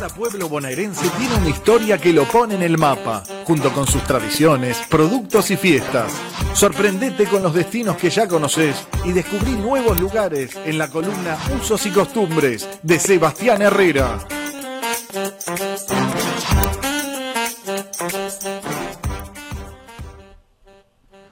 Cada 0.00 0.14
pueblo 0.14 0.48
bonaerense 0.48 1.10
tiene 1.18 1.34
una 1.34 1.50
historia 1.50 1.98
que 1.98 2.14
lo 2.14 2.24
pone 2.24 2.54
en 2.54 2.62
el 2.62 2.78
mapa, 2.78 3.22
junto 3.44 3.70
con 3.70 3.86
sus 3.86 4.02
tradiciones, 4.04 4.78
productos 4.88 5.50
y 5.50 5.58
fiestas. 5.58 6.10
Sorprendete 6.54 7.26
con 7.26 7.42
los 7.42 7.52
destinos 7.52 7.98
que 7.98 8.08
ya 8.08 8.26
conoces 8.26 8.86
y 9.04 9.12
descubrí 9.12 9.50
nuevos 9.50 10.00
lugares 10.00 10.56
en 10.64 10.78
la 10.78 10.88
columna 10.88 11.36
Usos 11.54 11.84
y 11.84 11.90
Costumbres 11.90 12.66
de 12.82 12.98
Sebastián 12.98 13.60
Herrera. 13.60 14.26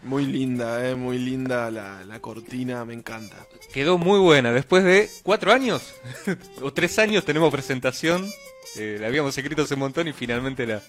Muy 0.02 0.26
linda, 0.26 0.86
eh, 0.86 0.94
muy 0.94 1.18
linda 1.18 1.70
la, 1.70 2.04
la 2.04 2.20
cortina, 2.20 2.84
me 2.84 2.92
encanta. 2.92 3.36
Quedó 3.72 3.96
muy 3.96 4.18
buena. 4.18 4.52
Después 4.52 4.84
de 4.84 5.08
cuatro 5.22 5.54
años 5.54 5.94
o 6.62 6.70
tres 6.70 6.98
años 6.98 7.24
tenemos 7.24 7.50
presentación. 7.50 8.30
Eh, 8.76 8.98
la 9.00 9.06
habíamos 9.06 9.36
escrito 9.36 9.62
hace 9.62 9.74
un 9.74 9.80
montón 9.80 10.08
y 10.08 10.12
finalmente 10.12 10.66
la, 10.66 10.82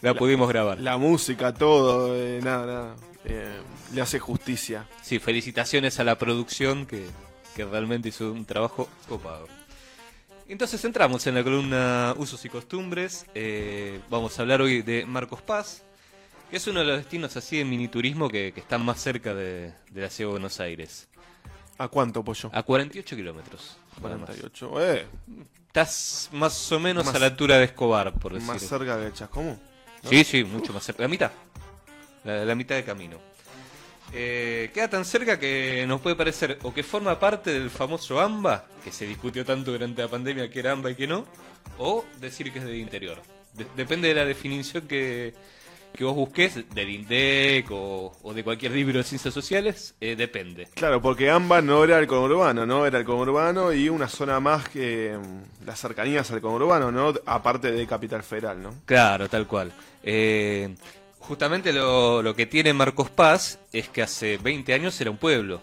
la, 0.00 0.14
pudimos 0.14 0.48
grabar. 0.48 0.80
La 0.80 0.96
música, 0.96 1.52
todo, 1.52 2.16
eh, 2.16 2.40
nada, 2.42 2.66
nada. 2.66 2.96
Eh, 3.24 3.60
le 3.92 4.00
hace 4.00 4.18
justicia. 4.18 4.86
Sí, 5.02 5.18
felicitaciones 5.18 5.98
a 6.00 6.04
la 6.04 6.16
producción 6.16 6.86
que, 6.86 7.06
que 7.54 7.64
realmente 7.64 8.08
hizo 8.08 8.32
un 8.32 8.44
trabajo 8.44 8.88
copado. 9.08 9.48
Entonces 10.48 10.84
entramos 10.84 11.26
en 11.26 11.34
la 11.34 11.42
columna 11.42 12.14
Usos 12.16 12.44
y 12.44 12.48
Costumbres. 12.48 13.26
Eh, 13.34 14.00
vamos 14.08 14.38
a 14.38 14.42
hablar 14.42 14.62
hoy 14.62 14.82
de 14.82 15.04
Marcos 15.04 15.42
Paz, 15.42 15.82
que 16.50 16.56
es 16.56 16.66
uno 16.68 16.80
de 16.80 16.86
los 16.86 16.98
destinos 16.98 17.36
así 17.36 17.58
de 17.58 17.64
miniturismo 17.64 18.28
que, 18.28 18.52
que 18.52 18.60
están 18.60 18.84
más 18.84 19.00
cerca 19.00 19.34
de, 19.34 19.72
de 19.90 20.00
la 20.00 20.08
ciudad 20.08 20.28
de 20.28 20.32
Buenos 20.32 20.60
Aires. 20.60 21.08
¿A 21.78 21.88
cuánto, 21.88 22.22
Pollo? 22.22 22.50
A 22.52 22.62
48 22.62 23.16
kilómetros. 23.16 23.76
48, 24.00 24.82
eh. 24.82 25.06
Estás 25.76 26.30
más 26.32 26.72
o 26.72 26.80
menos 26.80 27.04
más, 27.04 27.14
a 27.14 27.18
la 27.18 27.26
altura 27.26 27.58
de 27.58 27.64
Escobar, 27.64 28.10
por 28.14 28.32
decirlo. 28.32 28.54
Más 28.54 28.62
cerca 28.62 28.96
de 28.96 29.12
Chascomú. 29.12 29.58
¿no? 30.04 30.08
Sí, 30.08 30.24
sí, 30.24 30.42
mucho 30.42 30.72
más 30.72 30.82
cerca. 30.82 31.02
La 31.02 31.08
mitad. 31.08 31.30
La, 32.24 32.46
la 32.46 32.54
mitad 32.54 32.76
de 32.76 32.82
camino. 32.82 33.18
Eh, 34.14 34.70
queda 34.72 34.88
tan 34.88 35.04
cerca 35.04 35.38
que 35.38 35.84
nos 35.86 36.00
puede 36.00 36.16
parecer 36.16 36.58
o 36.62 36.72
que 36.72 36.82
forma 36.82 37.20
parte 37.20 37.52
del 37.52 37.68
famoso 37.68 38.18
AMBA, 38.18 38.64
que 38.82 38.90
se 38.90 39.06
discutió 39.06 39.44
tanto 39.44 39.70
durante 39.70 40.00
la 40.00 40.08
pandemia 40.08 40.48
que 40.48 40.60
era 40.60 40.72
AMBA 40.72 40.92
y 40.92 40.94
que 40.94 41.06
no, 41.06 41.26
o 41.76 42.06
decir 42.20 42.50
que 42.54 42.60
es 42.60 42.64
del 42.64 42.76
interior. 42.76 43.20
De 43.52 43.66
depende 43.76 44.08
de 44.08 44.14
la 44.14 44.24
definición 44.24 44.88
que, 44.88 45.34
que 45.96 46.04
vos 46.04 46.14
busques, 46.14 46.68
del 46.74 46.90
INDEC 46.90 47.70
o, 47.70 48.12
o, 48.22 48.34
de 48.34 48.44
cualquier 48.44 48.72
libro 48.72 48.98
de 48.98 49.04
ciencias 49.04 49.34
sociales, 49.34 49.94
eh, 50.00 50.14
depende. 50.14 50.68
Claro, 50.74 51.00
porque 51.02 51.30
AMBA 51.30 51.62
no 51.62 51.82
era 51.82 51.98
el 51.98 52.06
conurbano, 52.06 52.66
¿no? 52.66 52.86
Era 52.86 52.98
el 52.98 53.04
conurbano 53.04 53.72
y 53.72 53.88
una 53.88 54.08
zona 54.08 54.38
más 54.38 54.68
que 54.68 55.18
mm, 55.18 55.66
las 55.66 55.80
cercanías 55.80 56.30
al 56.30 56.40
conurbano, 56.40 56.92
¿no? 56.92 57.14
Aparte 57.26 57.72
de 57.72 57.86
Capital 57.86 58.22
Federal, 58.22 58.62
¿no? 58.62 58.74
Claro, 58.84 59.28
tal 59.28 59.46
cual. 59.46 59.72
Eh, 60.02 60.74
Justamente 61.18 61.72
lo, 61.72 62.22
lo, 62.22 62.36
que 62.36 62.46
tiene 62.46 62.72
Marcos 62.72 63.10
Paz 63.10 63.58
es 63.72 63.88
que 63.88 64.00
hace 64.00 64.36
20 64.36 64.72
años 64.74 65.00
era 65.00 65.10
un 65.10 65.16
pueblo 65.16 65.60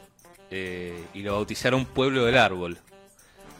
eh, 0.51 1.01
y 1.13 1.21
lo 1.21 1.35
bautizaron 1.35 1.85
Pueblo 1.85 2.25
del 2.25 2.37
Árbol. 2.37 2.77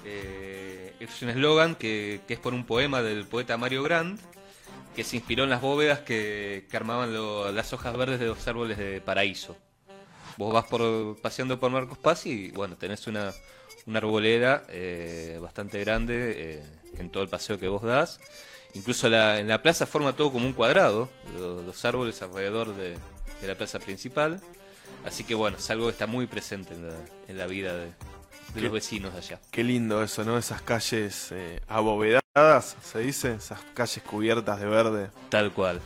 Es 0.04 1.22
un 1.22 1.30
eslogan 1.30 1.76
que, 1.76 2.20
que, 2.28 2.34
es 2.34 2.40
por 2.42 2.54
un 2.54 2.66
poema 2.66 3.02
del 3.02 3.26
poeta 3.26 3.58
Mario 3.58 3.84
Grand 3.84 4.20
que 4.96 5.04
se 5.04 5.16
inspiró 5.16 5.44
en 5.44 5.50
las 5.50 5.62
bóvedas 5.62 6.00
que, 6.00 6.68
que 6.70 6.78
armaban 6.78 7.14
lo, 7.14 7.52
las 7.52 7.74
hojas 7.74 7.96
verdes 7.98 8.20
de 8.20 8.28
los 8.28 8.48
árboles 8.48 8.78
de 8.78 9.02
paraíso. 9.02 9.58
Vos 10.38 10.54
vas 10.54 10.66
por, 10.66 11.20
paseando 11.22 11.60
por 11.60 11.72
Marcos 11.72 11.98
Paz 11.98 12.26
y 12.26 12.52
bueno, 12.52 12.76
tenés 12.76 13.08
una, 13.08 13.34
una 13.86 14.00
arboleda 14.00 14.64
eh, 14.70 15.38
bastante 15.42 15.80
grande 15.80 16.64
en 16.98 17.10
todo 17.10 17.24
el 17.24 17.30
paseo 17.30 17.60
que 17.60 17.68
vos 17.68 17.84
das. 17.84 18.20
Incluso 18.74 19.08
la, 19.10 19.40
en 19.40 19.48
la 19.48 19.62
plaza 19.62 19.86
forma 19.86 20.16
todo 20.16 20.32
como 20.32 20.48
un 20.48 20.54
cuadrado, 20.54 21.10
los, 21.38 21.64
los 21.64 21.86
árboles 21.86 22.22
alrededor 22.22 22.76
de, 22.76 22.98
de, 23.42 23.48
la 23.48 23.56
plaza 23.56 23.80
principal. 23.80 24.42
Así 25.06 25.24
que 25.24 25.36
bueno, 25.36 25.58
es 25.58 25.70
algo 25.70 25.86
que 25.86 25.92
está 25.92 26.08
muy 26.08 26.26
presente 26.26 26.74
en 26.74 26.88
la, 26.88 26.96
en 27.28 27.38
la 27.38 27.46
vida 27.46 27.76
de, 27.76 27.86
de 27.86 27.94
qué, 28.56 28.62
los 28.62 28.72
vecinos 28.72 29.14
de 29.14 29.20
allá. 29.20 29.40
Qué 29.52 29.64
lindo 29.64 30.02
eso, 30.02 30.24
¿no? 30.24 30.40
Esas 30.40 30.64
calles 30.64 31.32
eh, 31.32 31.62
abovedadas, 31.68 32.23
se 32.36 33.00
dice, 33.00 33.34
esas 33.34 33.60
calles 33.76 34.04
cubiertas 34.04 34.60
de 34.60 34.66
verde. 34.66 35.10
Tal 35.30 35.52
cual. 35.52 35.80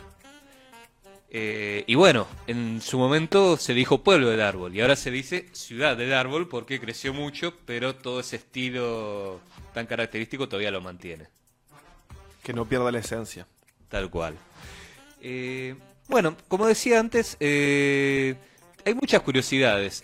Eh, 1.29 1.83
y 1.87 1.95
bueno, 1.95 2.25
en 2.47 2.79
su 2.81 2.97
momento 2.97 3.57
se 3.57 3.73
dijo 3.73 4.01
pueblo 4.01 4.29
del 4.29 4.39
árbol 4.39 4.73
y 4.73 4.79
ahora 4.79 4.95
se 4.95 5.11
dice 5.11 5.49
ciudad 5.51 5.97
del 5.97 6.13
árbol 6.13 6.47
porque 6.47 6.79
creció 6.79 7.13
mucho, 7.13 7.53
pero 7.65 7.95
todo 7.95 8.21
ese 8.21 8.37
estilo 8.37 9.41
tan 9.73 9.87
característico 9.87 10.47
todavía 10.47 10.71
lo 10.71 10.79
mantiene. 10.79 11.27
Que 12.43 12.53
no 12.53 12.63
pierda 12.63 12.93
la 12.93 12.99
esencia. 12.99 13.45
Tal 13.89 14.09
cual. 14.09 14.37
Eh, 15.21 15.75
bueno, 16.07 16.37
como 16.47 16.65
decía 16.65 17.01
antes, 17.01 17.35
eh, 17.41 18.35
hay 18.85 18.93
muchas 18.93 19.21
curiosidades. 19.21 20.01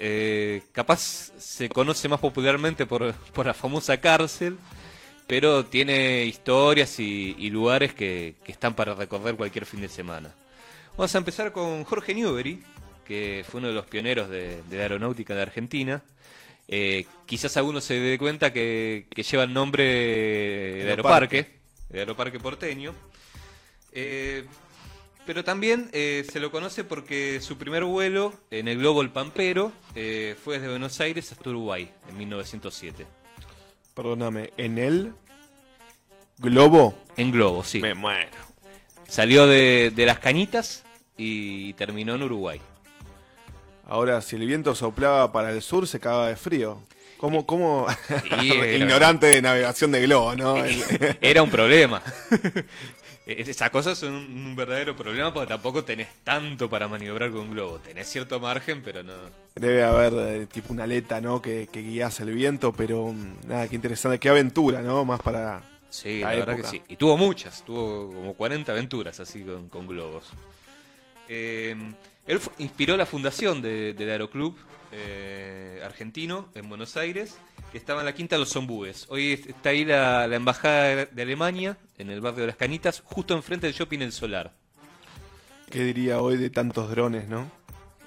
Capaz 0.74 1.32
se 1.38 1.70
conoce 1.70 2.10
más 2.10 2.20
popularmente 2.20 2.86
por, 2.86 3.14
por, 3.14 3.46
la 3.46 3.54
famosa 3.54 3.96
cárcel, 4.02 4.58
pero 5.28 5.66
tiene 5.66 6.26
historias 6.26 7.00
y, 7.00 7.50
lugares 7.50 7.94
que, 7.94 8.36
están 8.46 8.76
para 8.76 8.94
recorrer 8.94 9.36
cualquier 9.36 9.66
fin 9.66 9.82
de 9.82 9.90
semana. 9.90 10.34
Vamos 10.98 11.14
a 11.16 11.18
empezar 11.18 11.52
con 11.52 11.84
Jorge 11.86 12.14
Newbery, 12.14 12.62
que 13.06 13.46
fue 13.48 13.60
uno 13.60 13.70
de 13.70 13.74
los 13.74 13.86
pioneros 13.86 14.30
de, 14.30 14.62
la 14.72 14.82
aeronáutica 14.82 15.34
de 15.36 15.42
Argentina. 15.42 16.04
Eh, 16.68 17.06
quizás 17.26 17.58
alguno 17.58 17.82
se 17.82 17.96
dé 17.96 18.18
cuenta 18.18 18.54
que, 18.54 19.06
lleva 19.16 19.44
el 19.44 19.54
nombre 19.54 19.84
de 19.84 20.90
Aeroparque, 20.90 21.48
de 21.90 22.00
Aeroparque 22.00 22.40
porteño. 22.40 22.94
Eh, 23.92 24.46
pero 25.26 25.44
también 25.44 25.90
eh, 25.94 26.26
se 26.30 26.40
lo 26.42 26.52
conoce 26.52 26.84
porque 26.84 27.40
su 27.40 27.58
primer 27.58 27.86
vuelo 27.86 28.34
en 28.52 28.68
el 28.68 28.80
globo 28.80 29.02
El 29.02 29.10
Pampero 29.10 29.72
fue 29.94 30.56
desde 30.56 30.70
Buenos 30.70 31.00
Aires 31.00 31.32
hasta 31.32 31.50
Uruguay 31.50 31.90
en 32.10 32.18
1907. 32.18 33.23
Perdóname, 33.94 34.52
¿en 34.58 34.78
el 34.78 35.14
globo? 36.40 36.96
En 37.16 37.32
globo, 37.32 37.64
sí. 37.64 37.80
Me 37.80 37.94
muero. 37.94 38.32
Salió 39.08 39.46
de, 39.46 39.92
de 39.96 40.06
las 40.06 40.20
cañitas 40.20 40.84
y 41.18 41.74
terminó 41.74 42.16
en 42.16 42.24
Uruguay. 42.24 42.60
Ahora, 43.88 44.22
si 44.22 44.36
el 44.36 44.48
viento 44.48 44.74
soplaba 44.76 45.32
para 45.32 45.52
el 45.52 45.62
sur, 45.62 45.88
se 45.88 46.00
cagaba 46.00 46.30
de 46.30 46.36
frío. 46.36 46.82
¿Cómo, 47.18 47.46
cómo... 47.46 47.88
Era... 48.26 48.44
ignorante 48.76 49.28
de 49.28 49.42
navegación 49.42 49.92
de 49.92 50.02
globo, 50.02 50.36
¿no? 50.36 50.56
Era 51.22 51.44
un 51.44 51.50
problema. 51.50 52.02
Esas 53.26 53.70
cosas 53.70 53.98
son 53.98 54.14
un 54.14 54.56
verdadero 54.56 54.96
problema 54.98 55.34
porque 55.34 55.48
tampoco 55.48 55.86
tenés 55.86 56.10
tanto 56.26 56.70
para 56.70 56.90
maniobrar 56.90 57.32
con 57.32 57.42
un 57.42 57.52
globo. 57.52 57.80
Tenés 57.80 58.10
cierto 58.10 58.40
margen, 58.40 58.82
pero 58.84 59.02
no. 59.02 59.14
Debe 59.56 59.84
haber 59.84 60.14
eh, 60.14 60.46
tipo 60.48 60.74
una 60.74 60.84
aleta, 60.84 61.22
¿no? 61.22 61.42
Que, 61.42 61.70
que 61.72 61.82
guías 61.82 62.20
el 62.20 62.34
viento, 62.34 62.74
pero 62.74 63.04
um, 63.04 63.36
nada, 63.48 63.70
qué 63.70 63.76
interesante. 63.76 64.20
Qué 64.20 64.28
aventura, 64.28 64.82
¿no? 64.82 65.06
Más 65.06 65.22
para. 65.22 65.62
Sí, 65.90 66.20
la, 66.20 66.32
la 66.32 66.46
verdad 66.46 66.58
que 66.58 66.64
sí. 66.64 66.82
Y 66.90 66.98
tuvo 66.98 67.16
muchas, 67.16 67.64
tuvo 67.64 68.12
como 68.14 68.34
40 68.34 68.72
aventuras 68.72 69.20
así 69.22 69.42
con, 69.44 69.70
con 69.70 69.88
globos. 69.88 70.26
Eh, 71.30 71.76
él 72.28 72.40
inspiró 72.58 72.98
la 72.98 73.06
fundación 73.06 73.62
de, 73.62 73.94
del 73.94 74.10
Aeroclub 74.10 74.56
eh, 74.94 75.82
argentino 75.84 76.50
en 76.56 76.70
Buenos 76.70 76.96
Aires, 76.98 77.38
que 77.72 77.78
estaba 77.78 78.02
en 78.02 78.06
la 78.06 78.14
Quinta 78.14 78.36
de 78.36 78.40
los 78.42 78.50
Zombúes. 78.50 79.08
Hoy 79.10 79.34
está 79.34 79.70
ahí 79.70 79.86
la, 79.86 80.28
la, 80.28 80.36
Embajada 80.36 81.06
de 81.06 81.22
Alemania, 81.22 81.78
en 81.98 82.10
el 82.10 82.22
barrio 82.22 82.42
de 82.42 82.48
las 82.48 82.56
Canitas, 82.56 83.02
justo 83.06 83.34
enfrente 83.34 83.68
del 83.68 83.76
Shopping 83.76 84.00
El 84.00 84.12
Solar. 84.12 84.54
¿Qué 85.70 85.84
diría 85.84 86.22
hoy 86.22 86.38
de 86.38 86.50
tantos 86.50 86.90
drones, 86.92 87.28
no? 87.28 87.52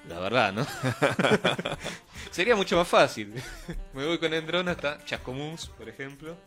La 0.07 0.19
verdad, 0.19 0.53
¿no? 0.53 0.65
Sería 2.31 2.55
mucho 2.55 2.77
más 2.77 2.87
fácil. 2.87 3.33
Me 3.93 4.05
voy 4.05 4.17
con 4.17 4.33
el 4.33 4.45
drone 4.45 4.71
hasta 4.71 5.03
Chascomús, 5.03 5.67
por 5.77 5.89
ejemplo. 5.89 6.37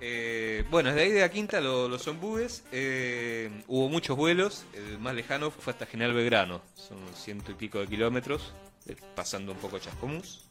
Eh, 0.00 0.64
bueno, 0.70 0.90
desde 0.90 1.02
ahí 1.02 1.10
de 1.10 1.20
la 1.20 1.28
quinta 1.28 1.60
lo, 1.60 1.88
los 1.88 2.02
zombúes 2.02 2.62
eh, 2.70 3.50
hubo 3.66 3.88
muchos 3.88 4.16
vuelos. 4.16 4.64
El 4.72 4.98
más 4.98 5.14
lejano 5.14 5.50
fue 5.50 5.72
hasta 5.72 5.86
General 5.86 6.14
Belgrano, 6.14 6.62
son 6.74 6.98
ciento 7.14 7.50
y 7.50 7.54
pico 7.54 7.80
de 7.80 7.88
kilómetros, 7.88 8.52
eh, 8.86 8.96
pasando 9.14 9.52
un 9.52 9.58
poco 9.58 9.78
Chascomús. 9.78 10.44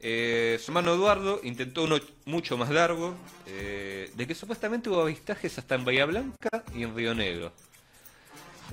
Su 0.00 0.04
hermano 0.04 0.94
Eduardo 0.94 1.40
intentó 1.42 1.82
uno 1.82 1.96
mucho 2.24 2.56
más 2.56 2.70
largo, 2.70 3.16
de 3.44 4.26
que 4.28 4.34
supuestamente 4.36 4.88
hubo 4.88 5.02
avistajes 5.02 5.58
hasta 5.58 5.74
en 5.74 5.84
Bahía 5.84 6.06
Blanca 6.06 6.62
y 6.72 6.84
en 6.84 6.94
Río 6.94 7.16
Negro. 7.16 7.50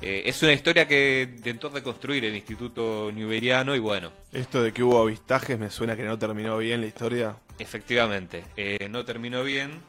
es 0.03 0.43
una 0.43 0.53
historia 0.53 0.87
que 0.87 1.27
intentó 1.35 1.69
reconstruir 1.69 2.25
el 2.25 2.35
Instituto 2.35 3.11
Newberiano 3.11 3.75
y 3.75 3.79
bueno. 3.79 4.11
Esto 4.31 4.61
de 4.61 4.71
que 4.71 4.83
hubo 4.83 5.01
avistajes 5.01 5.57
me 5.57 5.71
suena 5.71 5.95
que 5.95 6.03
no 6.03 6.19
terminó 6.19 6.59
bien 6.59 6.81
la 6.81 6.87
historia. 6.87 7.35
Efectivamente, 7.57 8.43
eh, 8.57 8.87
no 8.89 9.05
terminó 9.05 9.43
bien 9.43 9.81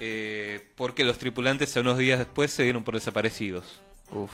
eh, 0.00 0.66
porque 0.74 1.04
los 1.04 1.18
tripulantes 1.18 1.76
a 1.76 1.80
unos 1.80 1.98
días 1.98 2.18
después 2.18 2.52
se 2.52 2.64
dieron 2.64 2.82
por 2.82 2.94
desaparecidos. 2.94 3.80
Uf. 4.10 4.32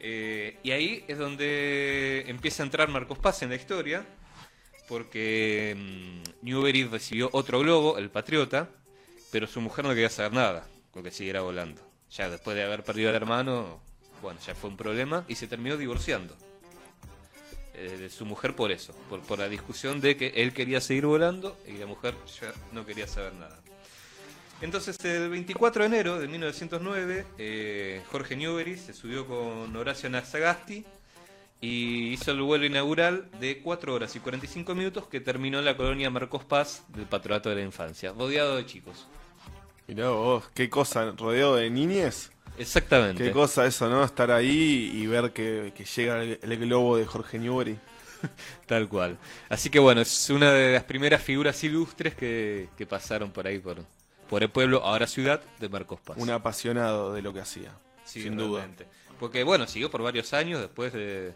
Eh, 0.00 0.58
y 0.62 0.70
ahí 0.70 1.04
es 1.08 1.18
donde 1.18 2.24
empieza 2.26 2.62
a 2.62 2.66
entrar 2.66 2.88
Marcos 2.88 3.18
Paz 3.18 3.42
en 3.42 3.50
la 3.50 3.56
historia, 3.56 4.04
porque 4.88 5.76
mmm, 5.76 6.22
Newbery 6.42 6.84
recibió 6.84 7.28
otro 7.32 7.60
globo, 7.60 7.98
el 7.98 8.10
Patriota, 8.10 8.70
pero 9.30 9.46
su 9.46 9.60
mujer 9.60 9.84
no 9.84 9.90
quería 9.90 10.10
saber 10.10 10.32
nada. 10.32 10.66
con 10.90 11.02
que 11.02 11.10
siguiera 11.10 11.40
volando. 11.40 11.82
Ya 12.10 12.30
después 12.30 12.56
de 12.56 12.62
haber 12.62 12.84
perdido 12.84 13.10
al 13.10 13.16
hermano, 13.16 13.80
bueno, 14.22 14.38
ya 14.46 14.54
fue 14.54 14.70
un 14.70 14.76
problema 14.76 15.24
y 15.28 15.34
se 15.34 15.48
terminó 15.48 15.76
divorciando 15.76 16.36
eh, 17.74 17.96
de 17.98 18.10
su 18.10 18.24
mujer 18.24 18.54
por 18.54 18.70
eso, 18.70 18.94
por, 19.08 19.20
por 19.20 19.38
la 19.38 19.48
discusión 19.48 20.00
de 20.00 20.16
que 20.16 20.28
él 20.36 20.52
quería 20.52 20.80
seguir 20.80 21.06
volando 21.06 21.56
y 21.66 21.72
la 21.72 21.86
mujer 21.86 22.14
ya 22.40 22.52
no 22.72 22.86
quería 22.86 23.06
saber 23.06 23.34
nada. 23.34 23.60
Entonces, 24.60 25.02
el 25.04 25.28
24 25.28 25.82
de 25.82 25.86
enero 25.86 26.18
de 26.18 26.28
1909, 26.28 27.26
eh, 27.38 28.02
Jorge 28.10 28.36
Newbery 28.36 28.78
se 28.78 28.94
subió 28.94 29.26
con 29.26 29.74
Horacio 29.76 30.08
Nazagasti 30.08 30.84
y 31.60 32.12
hizo 32.12 32.30
el 32.30 32.42
vuelo 32.42 32.64
inaugural 32.64 33.28
de 33.40 33.60
4 33.60 33.94
horas 33.94 34.14
y 34.16 34.20
45 34.20 34.74
minutos 34.74 35.06
que 35.08 35.20
terminó 35.20 35.58
en 35.58 35.64
la 35.64 35.76
colonia 35.76 36.10
Marcos 36.10 36.44
Paz 36.44 36.84
del 36.88 37.06
Patronato 37.06 37.48
de 37.50 37.56
la 37.56 37.62
Infancia, 37.62 38.12
rodeado 38.12 38.56
de 38.56 38.66
chicos. 38.66 39.06
Mirá 39.86 40.10
vos, 40.10 40.44
qué 40.54 40.70
cosa, 40.70 41.12
rodeado 41.12 41.56
de 41.56 41.68
niñes. 41.70 42.30
Exactamente. 42.56 43.24
Qué 43.24 43.30
cosa 43.32 43.66
eso, 43.66 43.88
¿no? 43.88 44.04
Estar 44.04 44.30
ahí 44.30 44.90
y 44.94 45.06
ver 45.06 45.32
que, 45.32 45.72
que 45.76 45.84
llega 45.84 46.22
el, 46.22 46.38
el 46.40 46.56
globo 46.58 46.96
de 46.96 47.04
Jorge 47.06 47.38
Newbery. 47.38 47.78
Tal 48.66 48.88
cual. 48.88 49.18
Así 49.48 49.70
que 49.70 49.78
bueno, 49.78 50.00
es 50.00 50.30
una 50.30 50.52
de 50.52 50.72
las 50.74 50.84
primeras 50.84 51.22
figuras 51.22 51.62
ilustres 51.64 52.14
que, 52.14 52.68
que 52.76 52.86
pasaron 52.86 53.30
por 53.32 53.46
ahí, 53.46 53.58
por, 53.58 53.84
por 54.28 54.42
el 54.42 54.50
pueblo, 54.50 54.82
ahora 54.82 55.06
ciudad 55.06 55.42
de 55.60 55.68
Marcos 55.68 56.00
Paz. 56.00 56.16
Un 56.18 56.30
apasionado 56.30 57.12
de 57.12 57.22
lo 57.22 57.32
que 57.32 57.40
hacía, 57.40 57.72
Sí, 58.04 58.22
sin 58.22 58.36
duda. 58.36 58.68
Porque 59.18 59.44
bueno, 59.44 59.66
siguió 59.66 59.90
por 59.90 60.02
varios 60.02 60.32
años 60.32 60.60
después 60.60 60.92
de, 60.92 61.32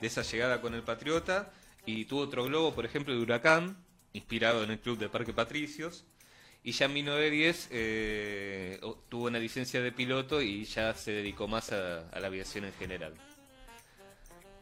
de 0.00 0.06
esa 0.06 0.22
llegada 0.22 0.60
con 0.60 0.74
el 0.74 0.82
Patriota 0.82 1.52
y 1.86 2.04
tuvo 2.06 2.22
otro 2.22 2.44
globo, 2.44 2.74
por 2.74 2.84
ejemplo, 2.84 3.14
de 3.14 3.20
Huracán, 3.20 3.76
inspirado 4.12 4.64
en 4.64 4.70
el 4.70 4.80
club 4.80 4.98
de 4.98 5.08
Parque 5.08 5.32
Patricios. 5.32 6.04
Y 6.66 6.72
ya 6.72 6.86
en 6.86 6.94
1910 6.94 7.68
eh, 7.72 8.80
tuvo 9.10 9.26
una 9.26 9.38
licencia 9.38 9.82
de 9.82 9.92
piloto 9.92 10.40
y 10.40 10.64
ya 10.64 10.94
se 10.94 11.12
dedicó 11.12 11.46
más 11.46 11.70
a, 11.72 12.08
a 12.08 12.20
la 12.20 12.28
aviación 12.28 12.64
en 12.64 12.72
general. 12.72 13.12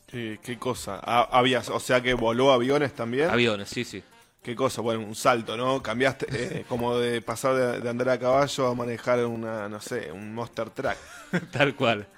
Qué, 0.08 0.40
qué 0.43 0.58
cosa. 0.58 1.00
Ah, 1.02 1.28
había, 1.31 1.60
o 1.60 1.78
sea 1.78 2.02
que 2.02 2.14
voló 2.14 2.52
aviones 2.52 2.93
también. 2.93 3.31
Aviones, 3.31 3.69
sí, 3.69 3.84
sí. 3.84 4.02
Qué 4.43 4.56
cosa, 4.56 4.81
bueno, 4.81 5.06
un 5.06 5.14
salto, 5.14 5.56
¿no? 5.56 5.81
Cambiaste 5.81 6.26
eh, 6.31 6.64
como 6.69 6.99
de 6.99 7.22
pasar 7.22 7.54
de, 7.54 7.81
de 7.81 7.88
andar 7.88 8.08
a 8.08 8.19
caballo 8.19 8.66
a 8.66 8.75
manejar 8.75 9.25
una, 9.25 9.69
no 9.69 9.81
sé, 9.81 10.10
un 10.10 10.34
Monster 10.34 10.70
Truck. 10.70 10.96
Tal 11.52 11.76
cual. 11.76 12.08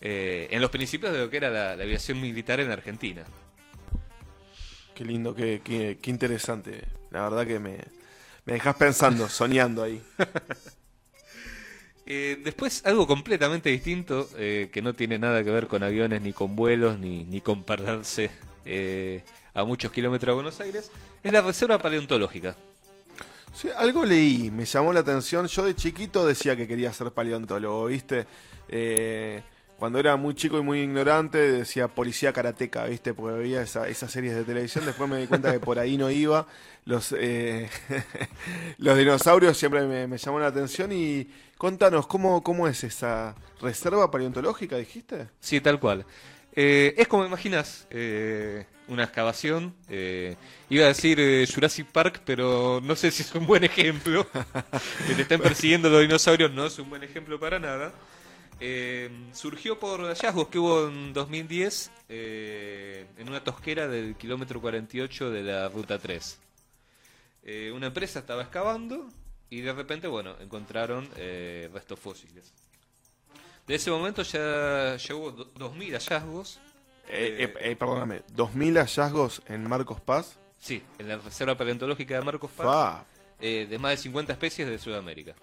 Eh, 0.00 0.48
en 0.50 0.60
los 0.60 0.70
principios 0.70 1.12
de 1.12 1.20
lo 1.20 1.30
que 1.30 1.36
era 1.36 1.48
la, 1.48 1.76
la 1.76 1.84
aviación 1.84 2.20
militar 2.20 2.58
en 2.58 2.72
Argentina. 2.72 3.24
Qué 4.96 5.04
lindo, 5.04 5.32
qué, 5.32 5.62
qué, 5.62 5.98
qué 6.02 6.10
interesante. 6.10 6.82
La 7.12 7.22
verdad 7.22 7.46
que 7.46 7.60
me, 7.60 7.78
me 8.48 8.54
dejas 8.54 8.76
pensando, 8.76 9.28
soñando 9.28 9.82
ahí. 9.82 10.02
Eh, 12.10 12.40
después, 12.42 12.86
algo 12.86 13.06
completamente 13.06 13.68
distinto, 13.68 14.30
eh, 14.38 14.70
que 14.72 14.80
no 14.80 14.94
tiene 14.94 15.18
nada 15.18 15.44
que 15.44 15.50
ver 15.50 15.66
con 15.66 15.82
aviones, 15.82 16.22
ni 16.22 16.32
con 16.32 16.56
vuelos, 16.56 16.98
ni, 16.98 17.24
ni 17.24 17.42
con 17.42 17.64
perderse 17.64 18.30
eh, 18.64 19.22
a 19.52 19.62
muchos 19.64 19.92
kilómetros 19.92 20.30
de 20.30 20.34
Buenos 20.34 20.58
Aires, 20.58 20.90
es 21.22 21.30
la 21.30 21.42
Reserva 21.42 21.76
Paleontológica. 21.76 22.56
Sí, 23.52 23.68
algo 23.76 24.06
leí, 24.06 24.50
me 24.50 24.64
llamó 24.64 24.94
la 24.94 25.00
atención. 25.00 25.48
Yo 25.48 25.66
de 25.66 25.76
chiquito 25.76 26.26
decía 26.26 26.56
que 26.56 26.66
quería 26.66 26.90
ser 26.94 27.10
paleontólogo, 27.10 27.84
¿viste? 27.84 28.24
Eh, 28.70 29.42
cuando 29.78 29.98
era 29.98 30.16
muy 30.16 30.34
chico 30.34 30.58
y 30.58 30.62
muy 30.62 30.80
ignorante 30.80 31.38
decía 31.38 31.88
policía 31.88 32.32
karateca, 32.32 32.84
¿viste? 32.86 33.14
Porque 33.14 33.38
veía 33.38 33.62
esa- 33.62 33.88
esas 33.88 34.10
series 34.10 34.34
de 34.34 34.44
televisión. 34.44 34.84
Después 34.84 35.08
me 35.08 35.18
di 35.18 35.26
cuenta 35.26 35.52
que 35.52 35.60
por 35.60 35.78
ahí 35.78 35.96
no 35.96 36.10
iba. 36.10 36.46
Los, 36.84 37.14
eh, 37.18 37.68
los 38.78 38.96
dinosaurios 38.98 39.56
siempre 39.56 39.82
me, 39.86 40.06
me 40.06 40.18
llamó 40.18 40.40
la 40.40 40.48
atención. 40.48 40.90
Y 40.92 41.28
contanos, 41.56 42.06
¿cómo, 42.06 42.42
¿cómo 42.42 42.66
es 42.68 42.82
esa 42.84 43.34
reserva 43.60 44.10
paleontológica, 44.10 44.76
dijiste? 44.76 45.28
Sí, 45.40 45.60
tal 45.60 45.78
cual. 45.80 46.04
Eh, 46.54 46.94
es 46.96 47.06
como 47.06 47.24
imaginas 47.24 47.86
eh, 47.90 48.66
una 48.88 49.04
excavación. 49.04 49.74
eh, 49.88 50.34
iba 50.70 50.84
a 50.86 50.88
decir 50.88 51.20
eh, 51.20 51.46
Jurassic 51.52 51.86
Park, 51.86 52.22
pero 52.24 52.80
no 52.82 52.96
sé 52.96 53.10
si 53.10 53.22
es 53.22 53.32
un 53.34 53.46
buen 53.46 53.62
ejemplo. 53.64 54.26
que 55.06 55.14
te 55.14 55.22
estén 55.22 55.40
persiguiendo 55.40 55.88
los 55.88 56.00
dinosaurios 56.00 56.50
no 56.52 56.66
es 56.66 56.78
un 56.78 56.90
buen 56.90 57.04
ejemplo 57.04 57.38
para 57.38 57.58
nada. 57.58 57.92
Eh, 58.60 59.08
surgió 59.32 59.78
por 59.78 60.00
hallazgos 60.00 60.48
que 60.48 60.58
hubo 60.58 60.88
en 60.88 61.12
2010 61.12 61.90
eh, 62.08 63.06
en 63.16 63.28
una 63.28 63.42
tosquera 63.44 63.86
del 63.86 64.16
kilómetro 64.16 64.60
48 64.60 65.30
de 65.30 65.42
la 65.42 65.68
ruta 65.68 65.98
3. 65.98 66.38
Eh, 67.44 67.72
una 67.74 67.86
empresa 67.86 68.18
estaba 68.18 68.42
excavando 68.42 69.08
y 69.48 69.60
de 69.60 69.72
repente, 69.72 70.08
bueno, 70.08 70.34
encontraron 70.40 71.08
eh, 71.16 71.70
restos 71.72 71.98
fósiles. 72.00 72.52
De 73.66 73.74
ese 73.76 73.90
momento 73.90 74.22
ya, 74.22 74.96
do- 74.96 75.54
2.000 75.54 75.92
hallazgos. 75.92 76.58
Perdóname, 77.78 78.22
¿2.000 78.36 78.76
hallazgos 78.80 79.42
en 79.46 79.68
Marcos 79.68 80.00
Paz? 80.00 80.36
Sí, 80.58 80.82
en 80.98 81.08
la 81.08 81.16
Reserva 81.18 81.56
Paleontológica 81.56 82.16
de 82.16 82.22
Marcos 82.22 82.50
Paz, 82.50 82.66
Fa, 82.66 83.04
de 83.40 83.78
más 83.78 83.92
de 83.92 83.96
50 83.98 84.32
especies 84.32 84.68
de 84.68 84.78
Sudamérica. 84.78 85.34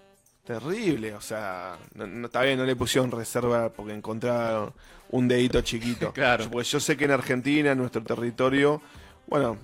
Terrible, 0.46 1.12
o 1.14 1.20
sea, 1.20 1.76
no, 1.94 2.06
no- 2.06 2.26
está 2.26 2.42
bien, 2.42 2.58
no 2.58 2.64
le 2.64 2.76
pusieron 2.76 3.10
reserva 3.10 3.68
porque 3.68 3.92
encontraron 3.92 4.72
un 5.10 5.26
dedito 5.28 5.60
chiquito. 5.62 6.12
Claro. 6.14 6.48
Pues 6.50 6.70
yo 6.70 6.78
sé 6.78 6.96
que 6.96 7.04
en 7.06 7.10
Argentina, 7.10 7.72
en 7.72 7.78
nuestro 7.78 8.02
territorio, 8.02 8.80
bueno, 9.26 9.58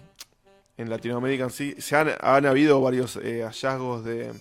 en 0.77 0.91
Latinoamérica 0.91 1.45
en 1.45 1.51
sí, 1.51 1.75
se 1.79 1.95
han, 1.97 2.11
han 2.21 2.47
habido 2.47 2.81
varios 2.81 3.17
eh, 3.17 3.43
hallazgos 3.45 4.05
de, 4.05 4.33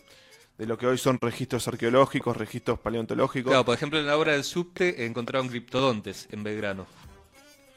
de 0.57 0.65
lo 0.65 0.77
que 0.79 0.87
hoy 0.87 0.97
son 0.97 1.19
registros 1.21 1.67
arqueológicos, 1.67 2.35
registros 2.35 2.79
paleontológicos. 2.79 3.51
Claro, 3.51 3.65
por 3.65 3.75
ejemplo, 3.75 3.99
en 3.99 4.07
la 4.07 4.17
obra 4.17 4.31
del 4.33 4.43
subte 4.43 5.05
encontraron 5.05 5.47
criptodontes 5.47 6.27
en 6.31 6.41
Belgrano. 6.43 6.87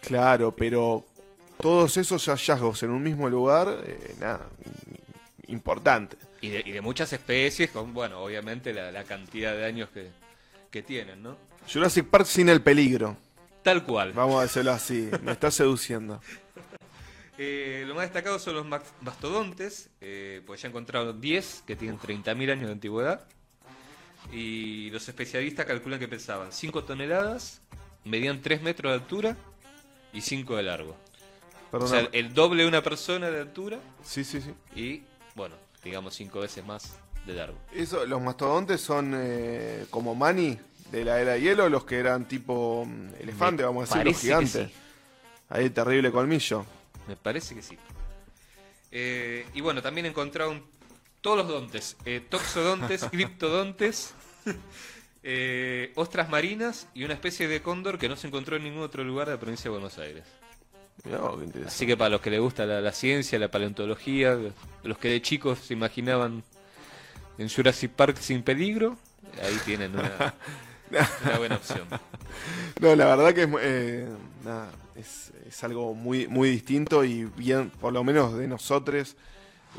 Claro, 0.01 0.53
pero 0.57 1.05
todos 1.61 1.99
esos 1.99 2.25
hallazgos 2.29 2.83
en 2.83 2.91
un 2.91 3.03
mismo 3.03 3.29
lugar, 3.29 3.83
eh, 3.85 4.15
nada, 4.21 4.47
importante. 5.49 6.17
Y 6.45 6.51
de, 6.51 6.63
y 6.67 6.73
de 6.73 6.81
muchas 6.83 7.11
especies, 7.15 7.71
con, 7.71 7.95
bueno, 7.95 8.21
obviamente 8.21 8.75
la, 8.75 8.93
la 8.93 9.05
cantidad 9.05 9.55
de 9.55 9.65
años 9.65 9.89
que, 9.89 10.11
que 10.71 10.83
tienen, 10.83 11.23
¿no? 11.23 11.39
Jurassic 11.73 12.07
Park 12.07 12.27
sin 12.27 12.51
el 12.51 12.61
peligro, 12.61 13.17
Tal 13.63 13.83
cual. 13.83 14.13
vamos 14.13 14.41
a 14.41 14.43
decirlo 14.43 14.73
así, 14.73 15.09
me 15.23 15.33
está 15.33 15.51
seduciendo. 15.63 16.21
Eh, 17.39 17.85
lo 17.87 17.95
más 17.95 18.05
destacado 18.05 18.39
son 18.39 18.57
los 18.57 18.67
mastodontes, 18.67 19.89
eh, 20.03 20.43
pues 20.45 20.61
ya 20.61 20.69
encontraron 20.69 21.19
10 21.19 21.65
que 21.67 21.77
tienen 21.77 21.99
30.000 21.99 22.53
años 22.53 22.67
de 22.67 22.73
antigüedad. 22.73 23.25
Y 24.31 24.91
los 24.91 25.09
especialistas 25.09 25.65
calculan 25.65 25.99
que 25.99 26.09
pesaban 26.09 26.53
5 26.53 26.85
toneladas, 26.85 27.63
medían 28.05 28.43
3 28.43 28.61
metros 28.61 28.93
de 28.93 28.95
altura 28.95 29.37
y 30.13 30.21
5 30.21 30.57
de 30.57 30.63
largo. 30.63 30.95
O 31.73 31.87
sea, 31.87 32.07
el 32.13 32.35
doble 32.35 32.65
de 32.65 32.69
una 32.69 32.83
persona 32.83 33.31
de 33.31 33.41
altura 33.41 33.81
sí, 34.03 34.25
sí, 34.25 34.43
sí. 34.43 34.53
y, 34.79 35.03
bueno, 35.35 35.57
digamos 35.85 36.15
5 36.15 36.41
veces 36.41 36.65
más 36.65 36.97
de 37.27 37.35
largo. 37.35 37.57
Eso, 37.73 38.05
los 38.07 38.21
mastodontes 38.21 38.81
son 38.81 39.13
eh, 39.17 39.87
como 39.91 40.15
Manny 40.15 40.59
de 40.91 41.05
la 41.05 41.21
era 41.21 41.33
de 41.33 41.41
hielo, 41.41 41.69
los 41.69 41.85
que 41.85 41.99
eran 41.99 42.27
tipo 42.27 42.85
mm, 42.87 43.15
elefante, 43.21 43.63
Me 43.63 43.67
vamos 43.67 43.91
a 43.93 43.99
decir, 43.99 44.13
los 44.13 44.21
gigantes. 44.21 44.69
sí. 44.69 44.75
Ahí 45.49 45.71
terrible 45.71 46.11
colmillo. 46.11 46.65
Me 47.07 47.17
parece 47.17 47.55
que 47.55 47.63
sí. 47.63 47.79
Eh, 48.91 49.47
y 49.55 49.61
bueno, 49.61 49.83
también 49.83 50.07
encontraron 50.07 50.63
todos 51.21 51.39
los 51.39 51.49
dontes. 51.49 51.97
eh, 52.05 52.25
toxodontes, 52.29 53.05
criptodontes, 53.11 54.15
eh, 55.23 55.93
ostras 55.97 56.29
marinas 56.29 56.87
y 56.95 57.05
una 57.05 57.15
especie 57.15 57.49
de 57.49 57.61
cóndor 57.63 57.99
que 57.99 58.09
no 58.09 58.17
se 58.17 58.27
encontró 58.27 58.57
en 58.57 58.65
ningún 58.65 58.83
otro 58.83 59.05
lugar 59.05 59.27
de 59.29 59.35
la 59.35 59.41
provincia 59.41 59.65
de 59.65 59.71
Buenos 59.71 59.99
Aires. 59.99 60.25
Así 61.67 61.87
que 61.87 61.97
para 61.97 62.11
los 62.11 62.21
que 62.21 62.31
les 62.31 62.41
gusta 62.41 62.65
la, 62.65 62.81
la 62.81 62.93
ciencia, 62.93 63.39
la 63.39 63.51
paleontología, 63.51 64.39
los 64.83 64.99
que 64.99 65.09
de 65.09 65.21
chicos 65.21 65.59
se 65.59 65.75
imaginaban 65.75 66.43
en 67.37 67.49
Jurassic 67.49 67.91
Park 67.91 68.17
sin 68.19 68.43
peligro, 68.43 68.97
ahí 69.43 69.59
tienen 69.65 69.93
una, 69.93 70.35
una 71.25 71.39
buena 71.39 71.57
opción. 71.57 71.87
No, 72.81 72.95
la 72.95 73.05
verdad 73.05 73.35
que 73.35 73.43
es, 73.43 73.49
eh, 73.61 74.09
nada, 74.45 74.71
es, 74.95 75.33
es 75.47 75.65
algo 75.65 75.95
muy, 75.95 76.27
muy 76.27 76.51
distinto 76.51 77.05
y 77.05 77.25
bien, 77.25 77.71
por 77.71 77.93
lo 77.93 78.03
menos 78.05 78.37
de 78.37 78.49
nosotros, 78.49 79.17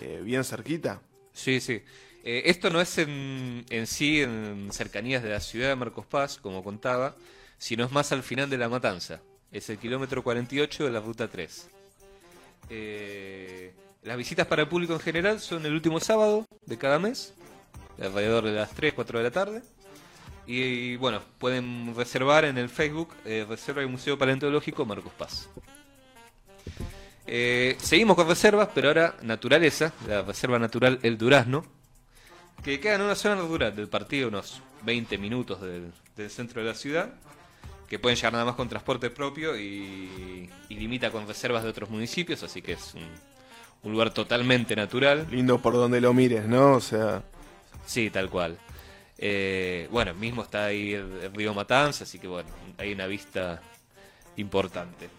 eh, 0.01 0.21
bien 0.23 0.43
cerquita. 0.43 1.01
Sí, 1.33 1.59
sí. 1.59 1.81
Eh, 2.23 2.43
esto 2.45 2.69
no 2.69 2.81
es 2.81 2.97
en, 2.97 3.65
en 3.69 3.87
sí 3.87 4.21
en 4.21 4.69
cercanías 4.71 5.23
de 5.23 5.29
la 5.29 5.39
ciudad 5.39 5.69
de 5.69 5.75
Marcos 5.75 6.05
Paz, 6.05 6.37
como 6.37 6.63
contaba, 6.63 7.15
sino 7.57 7.85
es 7.85 7.91
más 7.91 8.11
al 8.11 8.23
final 8.23 8.49
de 8.49 8.57
la 8.57 8.69
matanza. 8.69 9.21
Es 9.51 9.69
el 9.69 9.77
kilómetro 9.77 10.23
48 10.23 10.85
de 10.85 10.91
la 10.91 10.99
ruta 10.99 11.27
3. 11.27 11.69
Eh, 12.69 13.73
las 14.03 14.17
visitas 14.17 14.47
para 14.47 14.63
el 14.63 14.67
público 14.67 14.93
en 14.93 14.99
general 14.99 15.39
son 15.39 15.65
el 15.65 15.73
último 15.73 15.99
sábado 15.99 16.45
de 16.65 16.77
cada 16.77 16.99
mes, 16.99 17.33
alrededor 18.01 18.43
de 18.45 18.53
las 18.53 18.71
3, 18.71 18.93
4 18.93 19.19
de 19.19 19.23
la 19.23 19.31
tarde. 19.31 19.61
Y, 20.47 20.95
bueno, 20.97 21.21
pueden 21.39 21.95
reservar 21.95 22.45
en 22.45 22.57
el 22.59 22.69
Facebook 22.69 23.09
eh, 23.25 23.45
Reserva 23.49 23.81
y 23.81 23.87
Museo 23.87 24.17
Paleontológico 24.17 24.85
Marcos 24.85 25.11
Paz. 25.17 25.49
Eh, 27.25 27.75
seguimos 27.79 28.15
con 28.15 28.27
reservas, 28.27 28.69
pero 28.75 28.89
ahora 28.89 29.15
naturaleza, 29.23 29.91
la 30.07 30.21
Reserva 30.21 30.59
Natural 30.59 30.99
El 31.01 31.17
Durazno, 31.17 31.65
que 32.63 32.79
queda 32.79 32.95
en 32.95 33.01
una 33.01 33.15
zona 33.15 33.41
rural 33.41 33.75
del 33.75 33.87
partido, 33.87 34.27
unos 34.27 34.61
20 34.83 35.17
minutos 35.17 35.61
del, 35.61 35.91
del 36.15 36.29
centro 36.29 36.61
de 36.61 36.67
la 36.67 36.75
ciudad, 36.75 37.09
que 37.87 37.99
pueden 37.99 38.15
llegar 38.15 38.33
nada 38.33 38.45
más 38.45 38.55
con 38.55 38.67
transporte 38.69 39.09
propio 39.09 39.57
y, 39.57 40.49
y 40.69 40.75
limita 40.75 41.11
con 41.11 41.27
reservas 41.27 41.63
de 41.63 41.69
otros 41.69 41.89
municipios, 41.89 42.43
así 42.43 42.61
que 42.61 42.73
es 42.73 42.93
un, 42.95 43.07
un 43.83 43.91
lugar 43.91 44.11
totalmente 44.11 44.75
natural. 44.75 45.27
Lindo 45.29 45.61
por 45.61 45.73
donde 45.73 46.01
lo 46.01 46.13
mires, 46.13 46.47
¿no? 46.47 46.73
O 46.73 46.81
sea, 46.81 47.23
Sí, 47.85 48.09
tal 48.09 48.29
cual. 48.29 48.57
Eh, 49.17 49.87
bueno, 49.91 50.13
mismo 50.13 50.43
está 50.43 50.65
ahí 50.65 50.93
el, 50.93 51.19
el 51.21 51.33
río 51.33 51.53
Matanza, 51.53 52.03
así 52.03 52.19
que 52.19 52.27
bueno, 52.27 52.49
hay 52.77 52.91
una 52.93 53.07
vista 53.07 53.61
importante. 54.37 55.09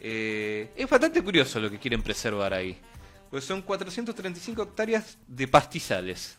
Eh, 0.00 0.70
es 0.74 0.88
bastante 0.88 1.22
curioso 1.22 1.60
lo 1.60 1.70
que 1.70 1.78
quieren 1.78 2.02
preservar 2.02 2.54
ahí. 2.54 2.78
Pues 3.30 3.44
son 3.44 3.62
435 3.62 4.62
hectáreas 4.62 5.18
de 5.28 5.46
pastizales. 5.46 6.38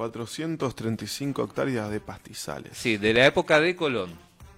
435 0.00 1.44
hectáreas 1.44 1.90
de 1.90 2.00
pastizales. 2.00 2.72
Sí, 2.76 2.96
de 2.96 3.12
la 3.12 3.26
época 3.26 3.60
de 3.60 3.76
Colón. 3.76 4.10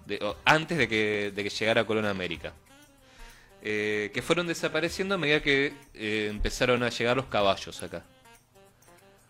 de- 0.07 0.21
antes 0.45 0.79
de 0.79 0.89
que, 0.89 1.33
de 1.35 1.43
que 1.45 1.51
llegara 1.51 1.85
Colón 1.85 2.05
a 2.05 2.11
América. 2.11 2.53
Eh, 3.61 4.11
que 4.15 4.23
fueron 4.23 4.47
desapareciendo 4.47 5.15
a 5.17 5.19
medida 5.19 5.41
que 5.43 5.73
eh, 5.95 6.29
empezaron 6.31 6.83
a 6.85 6.89
llegar 6.91 7.17
los 7.17 7.27
caballos 7.27 7.83
acá. 7.83 8.05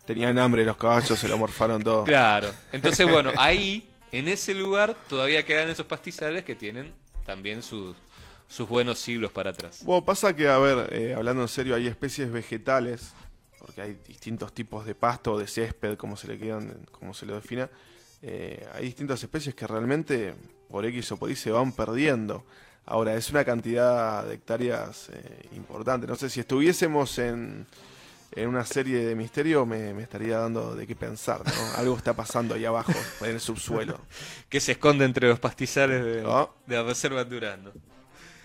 Tenían 0.05 0.37
hambre 0.39 0.65
los 0.65 0.77
caballos, 0.77 1.17
se 1.17 1.27
lo 1.27 1.37
morfaron 1.37 1.81
todo. 1.83 2.03
Claro. 2.05 2.51
Entonces, 2.71 3.07
bueno, 3.09 3.31
ahí, 3.37 3.87
en 4.11 4.27
ese 4.27 4.53
lugar, 4.53 4.95
todavía 5.09 5.43
quedan 5.45 5.69
esos 5.69 5.85
pastizales 5.85 6.43
que 6.43 6.53
tienen 6.55 6.91
también 7.25 7.61
sus, 7.63 7.95
sus 8.47 8.67
buenos 8.67 8.99
siglos 8.99 9.31
para 9.31 9.49
atrás. 9.51 9.81
Bueno, 9.83 10.03
pasa 10.05 10.35
que, 10.35 10.47
a 10.47 10.57
ver, 10.59 10.89
eh, 10.93 11.13
hablando 11.15 11.41
en 11.43 11.47
serio, 11.47 11.73
hay 11.75 11.87
especies 11.87 12.31
vegetales, 12.31 13.13
porque 13.65 13.81
hay 13.81 13.97
distintos 14.05 14.53
tipos 14.53 14.85
de 14.85 14.93
pasto 14.93 15.33
o 15.33 15.39
de 15.39 15.47
césped, 15.47 15.95
como 15.97 16.17
se 16.17 16.27
le 16.27 16.37
quieran, 16.37 16.85
como 16.91 17.13
se 17.13 17.25
lo 17.25 17.35
defina. 17.35 17.69
eh, 18.21 18.67
hay 18.73 18.85
distintas 18.85 19.23
especies 19.23 19.55
que 19.55 19.65
realmente, 19.65 20.33
por 20.69 20.85
X 20.85 21.11
o 21.13 21.17
por 21.17 21.31
Y, 21.31 21.35
se 21.35 21.49
van 21.51 21.71
perdiendo. 21.71 22.43
Ahora, 22.85 23.15
es 23.15 23.29
una 23.29 23.45
cantidad 23.45 24.25
de 24.25 24.33
hectáreas 24.35 25.09
eh, 25.13 25.47
importante. 25.55 26.05
No 26.07 26.15
sé, 26.15 26.29
si 26.29 26.41
estuviésemos 26.41 27.17
en, 27.19 27.65
en 28.33 28.47
una 28.49 28.65
serie 28.65 29.05
de 29.05 29.15
misterio, 29.15 29.65
me, 29.65 29.93
me 29.93 30.03
estaría 30.03 30.37
dando 30.39 30.75
de 30.75 30.85
qué 30.85 30.95
pensar, 30.95 31.41
¿no? 31.45 31.51
Algo 31.77 31.95
está 31.95 32.13
pasando 32.13 32.55
ahí 32.55 32.65
abajo, 32.65 32.91
en 33.21 33.29
el 33.29 33.39
subsuelo. 33.39 33.99
Que 34.49 34.59
se 34.59 34.73
esconde 34.73 35.05
entre 35.05 35.29
los 35.29 35.39
pastizales 35.39 36.03
de, 36.03 36.23
Ah. 36.27 36.49
de 36.67 36.75
la 36.75 36.83
reserva 36.83 37.23
Durando. 37.23 37.71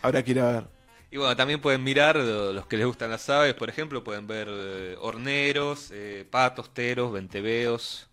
Habrá 0.03 0.23
que 0.23 0.31
ir 0.31 0.41
a 0.41 0.53
ver. 0.53 0.78
Y 1.11 1.17
bueno, 1.17 1.35
también 1.37 1.61
pueden 1.61 1.83
mirar, 1.83 2.17
lo- 2.17 2.53
los 2.53 2.67
que 2.67 2.77
les 2.77 2.87
gustan 2.87 3.11
las 3.11 3.29
aves, 3.31 3.55
por 3.55 3.69
ejemplo, 3.71 4.05
pueden 4.05 4.27
ver 4.27 4.47
eh, 4.50 4.97
horneros, 5.00 5.91
eh, 5.93 6.27
patos, 6.31 6.73
teros, 6.75 7.12
venteveos, 7.12 8.07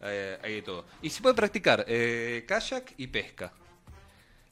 eh, 0.00 0.38
hay 0.42 0.54
de 0.56 0.62
todo. 0.62 0.86
Y 1.02 1.10
se 1.10 1.20
puede 1.20 1.34
practicar 1.34 1.84
eh, 1.86 2.44
kayak 2.48 2.94
y 2.96 3.06
pesca. 3.08 3.52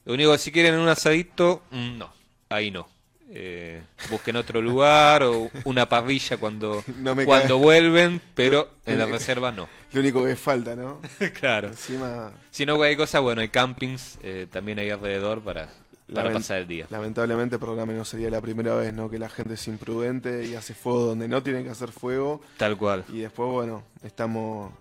Lo 0.05 0.13
único 0.13 0.31
que 0.33 0.37
si 0.37 0.51
quieren 0.51 0.75
un 0.75 0.87
asadito, 0.87 1.63
mm, 1.71 1.97
no, 1.97 2.13
ahí 2.49 2.69
no. 2.69 2.87
Eh, 3.35 3.81
busquen 4.11 4.35
otro 4.35 4.61
lugar 4.61 5.23
o 5.23 5.49
una 5.63 5.89
parrilla 5.89 6.37
cuando, 6.37 6.83
No 6.97 7.15
cuando 7.15 7.55
cae. 7.55 7.63
vuelven, 7.63 8.21
pero 8.35 8.69
en 8.85 8.99
la 8.99 9.07
reserva 9.07 9.51
no. 9.51 9.67
Lo 9.93 10.01
único 10.01 10.23
que 10.25 10.35
falta, 10.35 10.75
¿no? 10.75 11.01
claro. 11.39 11.69
Encima, 11.69 12.31
Si 12.51 12.65
no 12.67 12.79
hay 12.83 12.95
cosa, 12.95 13.19
bueno, 13.21 13.41
hay 13.41 13.49
campings 13.49 14.19
eh, 14.21 14.45
también 14.51 14.77
ahí 14.77 14.89
alrededor 14.91 15.41
para, 15.41 15.69
para 16.13 16.29
Lament- 16.29 16.33
pasar 16.35 16.57
el 16.59 16.67
día. 16.67 16.87
Lamentablemente 16.89 17.57
programa 17.59 17.93
no 17.93 18.05
sería 18.05 18.29
la 18.29 18.41
primera 18.41 18.75
vez, 18.75 18.93
¿no? 18.93 19.09
Que 19.09 19.19
la 19.19 19.29
gente 19.29 19.55
es 19.55 19.67
imprudente 19.67 20.45
y 20.45 20.55
hace 20.55 20.73
fuego 20.73 21.05
donde 21.07 21.27
no 21.27 21.41
tiene 21.43 21.63
que 21.63 21.69
hacer 21.69 21.91
fuego. 21.91 22.41
Tal 22.57 22.77
cual. 22.77 23.03
Y 23.09 23.19
después, 23.19 23.49
bueno, 23.49 23.83
estamos... 24.03 24.71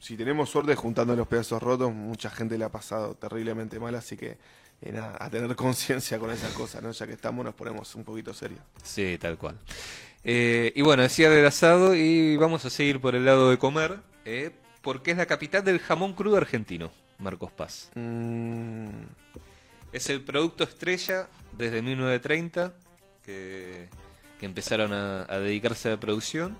Si 0.00 0.16
tenemos 0.16 0.50
suerte 0.50 0.74
juntando 0.74 1.16
los 1.16 1.26
pedazos 1.26 1.62
rotos, 1.62 1.92
mucha 1.92 2.30
gente 2.30 2.56
le 2.58 2.64
ha 2.64 2.68
pasado 2.70 3.14
terriblemente 3.14 3.80
mal, 3.80 3.94
así 3.94 4.16
que 4.16 4.36
eh, 4.82 4.92
nada, 4.92 5.16
a 5.18 5.30
tener 5.30 5.56
conciencia 5.56 6.18
con 6.18 6.30
esas 6.30 6.52
cosas, 6.52 6.82
¿no? 6.82 6.90
Ya 6.92 7.06
que 7.06 7.14
estamos 7.14 7.44
nos 7.44 7.54
ponemos 7.54 7.94
un 7.94 8.04
poquito 8.04 8.32
serios. 8.34 8.60
Sí, 8.84 9.16
tal 9.18 9.36
cual. 9.38 9.56
Eh, 10.22 10.72
y 10.76 10.82
bueno, 10.82 11.02
decía 11.02 11.30
del 11.30 11.46
asado 11.46 11.94
y 11.94 12.36
vamos 12.36 12.64
a 12.66 12.70
seguir 12.70 13.00
por 13.00 13.14
el 13.14 13.24
lado 13.24 13.48
de 13.50 13.58
comer, 13.58 13.98
eh, 14.24 14.52
porque 14.82 15.12
es 15.12 15.16
la 15.16 15.26
capital 15.26 15.64
del 15.64 15.78
jamón 15.80 16.12
crudo 16.12 16.36
argentino, 16.36 16.90
Marcos 17.18 17.50
Paz. 17.52 17.90
Mm, 17.94 18.88
Es 19.92 20.10
el 20.10 20.22
producto 20.22 20.64
estrella 20.64 21.28
desde 21.56 21.80
1930 21.82 22.74
que, 23.24 23.88
que 24.38 24.46
empezaron 24.46 24.92
a, 24.92 25.22
a 25.28 25.38
dedicarse 25.38 25.88
a 25.88 25.92
la 25.92 26.00
producción. 26.00 26.56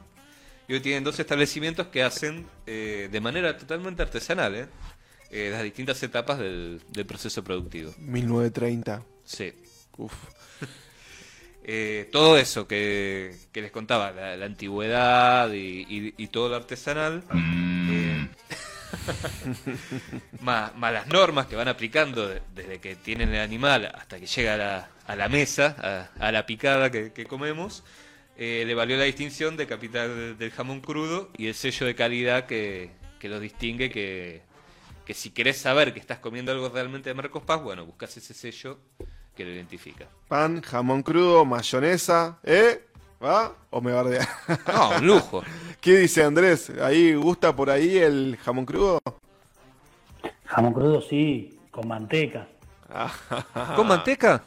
Y 0.69 0.75
hoy 0.75 0.81
tienen 0.81 1.05
dos 1.05 1.19
establecimientos 1.21 1.89
que 1.89 2.03
hacen 2.03 2.47
eh, 2.67 3.09
de 3.11 3.21
manera 3.21 3.57
totalmente 3.57 4.03
artesanal 4.03 4.55
eh, 4.55 4.67
eh, 5.31 5.51
las 5.53 5.63
distintas 5.63 6.03
etapas 6.03 6.39
del, 6.39 6.81
del 6.89 7.07
proceso 7.07 7.45
productivo. 7.45 7.95
1930. 7.99 9.03
Sí. 9.25 9.53
Uf. 9.97 10.13
Eh, 11.69 12.09
todo 12.13 12.39
eso 12.39 12.69
que, 12.69 13.35
que 13.51 13.61
les 13.61 13.73
contaba, 13.73 14.13
la, 14.13 14.37
la 14.37 14.47
antigüedad 14.47 15.51
y, 15.51 15.85
y- 15.89 16.15
y 16.17 16.29
todo 16.29 16.49
lo 16.49 16.55
artesanal, 16.55 17.25
eh, 17.91 18.29
más, 20.41 20.75
más 20.77 20.93
las 20.93 21.07
normas 21.09 21.47
que 21.47 21.57
van 21.57 21.69
aplicando 21.69 22.29
de- 22.29 22.43
desde 22.55 22.79
que 22.81 22.97
tienen 22.97 23.31
el 23.35 23.41
animal 23.41 23.87
hasta 23.95 24.19
que 24.19 24.27
llega 24.27 24.89
a 25.07 25.17
la, 25.17 25.29
mesa, 25.29 26.09
a, 26.19 26.33
la 26.33 26.47
picada 26.47 26.91
que, 26.91 27.13
que 27.13 27.27
comemos, 27.27 27.85
eh, 28.37 28.65
le 28.67 28.75
valió 28.75 28.97
la 28.97 29.05
distinción 29.05 29.57
de 29.57 29.67
capital 29.67 30.37
del 30.39 30.51
jamón 30.51 30.81
crudo 30.81 31.31
y 31.37 31.47
el 31.47 31.55
sello 31.55 31.87
de 31.87 31.95
calidad 31.95 32.47
que, 32.47 32.91
que 33.19 33.29
lo 33.29 33.41
distingue, 33.41 33.91
que, 33.91 34.43
que 35.05 35.15
si 35.15 35.31
querés 35.31 35.59
saber 35.59 35.93
que 35.95 36.01
estás 36.01 36.19
comiendo 36.19 36.53
algo 36.53 36.69
realmente 36.69 37.09
de 37.11 37.15
Marcos 37.15 37.43
Paz, 37.45 37.63
bueno, 37.63 37.87
buscas 37.87 38.17
ese 38.17 38.35
sello 38.35 38.79
que 39.35 39.45
lo 39.45 39.51
identifica. 39.53 40.07
Pan, 40.29 40.63
jamón 40.63 41.03
crudo, 41.03 41.45
mayonesa, 41.45 42.39
¿eh? 42.43 42.86
¿Va? 43.23 43.53
¿O 43.71 43.81
me 43.81 43.93
bardea? 43.93 44.29
No, 44.73 44.91
un 44.99 45.07
lujo. 45.07 45.43
¿Qué 45.81 45.97
dice 45.99 46.23
Andrés? 46.23 46.71
¿Ahí 46.83 47.15
gusta 47.15 47.55
por 47.55 47.71
ahí 47.71 47.97
el 47.97 48.39
jamón 48.43 48.67
crudo? 48.67 49.01
Jamón 50.45 50.73
crudo 50.73 51.01
sí, 51.01 51.59
con 51.71 51.89
manteca. 51.89 52.47
¿Con 53.75 53.89
manteca? 53.89 54.43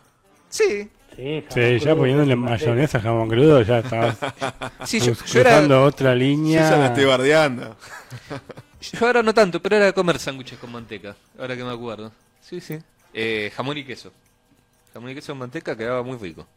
Sí. 0.49 0.89
Sí, 1.15 1.79
ya 1.79 1.95
poniéndole 1.95 2.35
mayonesa 2.35 2.99
a 2.99 3.01
jamón 3.01 3.27
crudo, 3.27 3.61
ya 3.61 3.79
estabas 3.79 4.17
Sí, 4.85 5.01
yo, 5.01 5.13
yo 5.13 5.41
era, 5.41 5.81
otra 5.81 6.11
Yo 6.11 6.15
línea. 6.15 6.69
ya 6.69 6.77
la 6.77 6.87
estoy 6.87 7.03
bardeando. 7.05 7.75
yo 8.81 9.05
ahora 9.05 9.21
no 9.21 9.33
tanto, 9.33 9.61
pero 9.61 9.75
era 9.75 9.85
de 9.87 9.93
comer 9.93 10.17
sándwiches 10.19 10.57
con 10.59 10.71
manteca. 10.71 11.15
Ahora 11.37 11.57
que 11.57 11.63
me 11.63 11.71
acuerdo. 11.71 12.11
Sí, 12.41 12.61
sí. 12.61 12.79
Eh, 13.13 13.51
jamón 13.53 13.77
y 13.77 13.83
queso. 13.83 14.13
Jamón 14.93 15.09
y 15.09 15.15
queso 15.15 15.33
con 15.33 15.39
manteca 15.39 15.75
quedaba 15.75 16.03
muy 16.03 16.17
rico. 16.17 16.47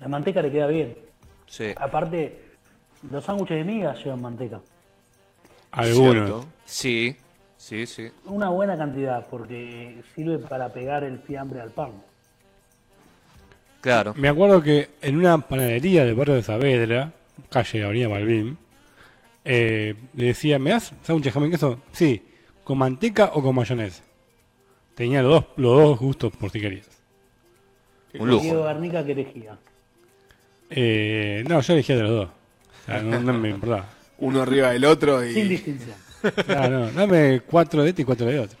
La 0.00 0.08
manteca 0.08 0.42
le 0.42 0.50
queda 0.50 0.66
bien. 0.66 0.96
Sí. 1.46 1.72
Aparte, 1.76 2.44
los 3.10 3.24
sándwiches 3.24 3.58
de 3.58 3.64
migas 3.64 3.98
llevan 4.04 4.22
manteca. 4.22 4.60
Algunos. 5.70 6.46
Sí, 6.64 7.16
sí, 7.56 7.86
sí. 7.86 8.10
Una 8.26 8.50
buena 8.50 8.76
cantidad, 8.76 9.26
porque 9.28 10.02
sirve 10.14 10.38
para 10.38 10.72
pegar 10.72 11.04
el 11.04 11.18
fiambre 11.20 11.60
al 11.60 11.70
pan. 11.70 11.92
Claro. 13.80 14.12
Me 14.16 14.28
acuerdo 14.28 14.62
que 14.62 14.90
en 15.00 15.16
una 15.16 15.38
panadería 15.38 16.04
del 16.04 16.14
barrio 16.14 16.34
de 16.34 16.42
Saavedra, 16.42 17.12
calle 17.48 17.84
Avenida 17.84 18.08
Malvin, 18.08 18.58
eh, 19.44 19.94
le 20.14 20.26
decía, 20.26 20.58
¿me 20.58 20.70
das 20.70 20.92
sándwich 21.02 21.24
de 21.24 21.30
jamón 21.30 21.48
y 21.48 21.52
queso? 21.52 21.78
Sí, 21.92 22.22
¿con 22.64 22.78
manteca 22.78 23.30
o 23.34 23.42
con 23.42 23.54
mayonesa? 23.54 24.02
Tenía 24.94 25.22
los 25.22 25.32
dos, 25.32 25.44
los 25.56 25.76
dos 25.78 25.98
gustos 26.00 26.32
por 26.36 26.50
si 26.50 26.60
querías. 26.60 26.88
Un 28.18 28.30
Diego 28.30 28.42
lujo. 28.42 28.62
Garnica 28.64 29.04
que 29.04 29.12
elegía. 29.12 29.56
Eh, 30.70 31.44
no, 31.48 31.60
yo 31.60 31.72
elegía 31.72 31.96
de 31.96 32.02
los 32.02 32.10
dos. 32.12 32.28
O 32.28 32.84
sea, 32.86 33.02
no, 33.02 33.20
no 33.20 33.32
me 33.32 33.50
importaba. 33.50 33.86
Uno 34.18 34.42
arriba 34.42 34.70
del 34.70 34.84
otro 34.84 35.22
Sin 35.22 35.46
y... 35.46 35.48
distinción. 35.48 35.96
No, 36.48 36.68
no, 36.68 36.90
dame 36.90 37.40
cuatro 37.46 37.84
de 37.84 37.90
este 37.90 38.02
y 38.02 38.04
cuatro 38.04 38.26
de 38.26 38.40
otro. 38.40 38.58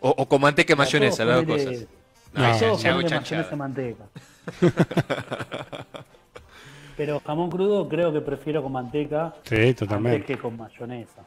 O, 0.00 0.10
o 0.10 0.28
con 0.28 0.40
manteca 0.42 0.74
y 0.74 0.76
mayonesa, 0.76 1.24
las 1.24 1.46
dos 1.46 1.56
cosas. 1.56 1.86
No, 2.34 2.58
todos 2.58 2.82
chanchada. 2.82 3.42
mayonesa 3.42 3.56
manteca. 3.56 4.04
Pero 6.96 7.20
jamón 7.20 7.50
crudo 7.50 7.88
creo 7.88 8.12
que 8.12 8.20
prefiero 8.20 8.62
con 8.62 8.72
manteca 8.72 9.34
Sí, 9.44 9.54
antes 9.56 9.76
totalmente. 9.76 10.24
que 10.26 10.38
con 10.38 10.56
mayonesa. 10.56 11.22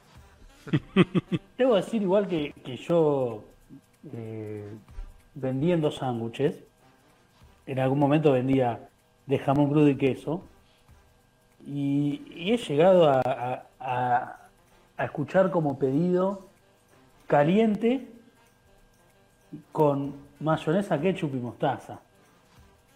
Debo 1.57 1.75
decir 1.75 2.01
igual 2.01 2.27
que, 2.27 2.53
que 2.63 2.77
yo 2.77 3.43
eh, 4.13 4.67
vendiendo 5.35 5.91
sándwiches, 5.91 6.55
en 7.67 7.79
algún 7.79 7.99
momento 7.99 8.31
vendía 8.31 8.79
de 9.29 9.39
jamón 9.39 9.69
crudo 9.69 9.87
y 9.87 9.95
queso, 9.95 10.43
y, 11.65 12.21
y 12.35 12.51
he 12.53 12.57
llegado 12.57 13.07
a, 13.09 13.21
a- 13.23 13.63
a- 13.79 14.35
a 14.97 15.05
escuchar 15.05 15.49
como 15.51 15.79
pedido 15.79 16.47
caliente 17.27 18.07
con 19.71 20.15
mayonesa, 20.39 20.99
ketchup 20.99 21.33
y 21.35 21.37
mostaza. 21.39 21.99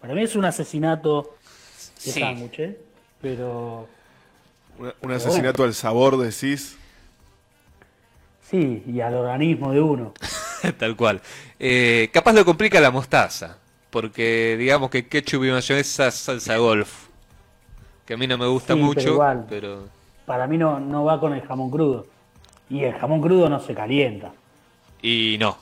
Para 0.00 0.14
mí 0.14 0.22
es 0.22 0.36
un 0.36 0.44
asesinato 0.44 1.36
de 2.04 2.12
Sí. 2.12 2.20
sándwiches, 2.20 2.76
pero 3.22 3.88
Un, 4.78 4.92
un 5.02 5.12
asesinato 5.12 5.62
al 5.64 5.72
sabor, 5.72 6.18
decís. 6.18 6.76
Sí, 8.42 8.82
y 8.86 9.00
al 9.00 9.14
organismo 9.14 9.72
de 9.72 9.80
uno. 9.80 10.12
Tal 10.78 10.96
cual. 10.96 11.20
Eh, 11.58 12.10
capaz 12.12 12.32
lo 12.34 12.44
complica 12.44 12.80
la 12.80 12.90
mostaza, 12.90 13.58
porque 13.94 14.56
digamos 14.58 14.90
que 14.90 15.06
ketchup 15.06 15.44
y 15.44 15.50
mayonesa 15.52 16.08
es 16.08 16.16
salsa 16.16 16.56
golf, 16.56 17.06
que 18.04 18.14
a 18.14 18.16
mí 18.16 18.26
no 18.26 18.36
me 18.36 18.46
gusta 18.48 18.72
Sí, 18.74 18.80
pero 18.80 18.86
mucho, 18.86 19.08
igual. 19.10 19.46
pero 19.48 19.88
Para 20.26 20.48
mí 20.48 20.58
no, 20.58 20.80
no 20.80 21.04
va 21.04 21.20
con 21.20 21.32
el 21.32 21.42
jamón 21.42 21.70
crudo. 21.70 22.06
Y 22.68 22.82
el 22.82 22.92
jamón 22.94 23.20
crudo 23.20 23.48
no 23.48 23.60
se 23.60 23.72
calienta. 23.74 24.32
y 25.00 25.36
no. 25.38 25.56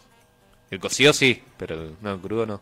El 0.71 0.81
cocido 0.81 1.13
sí, 1.13 1.43
pero 1.59 1.77
no, 2.01 2.19
crudo 2.19 2.47
no. 2.47 2.61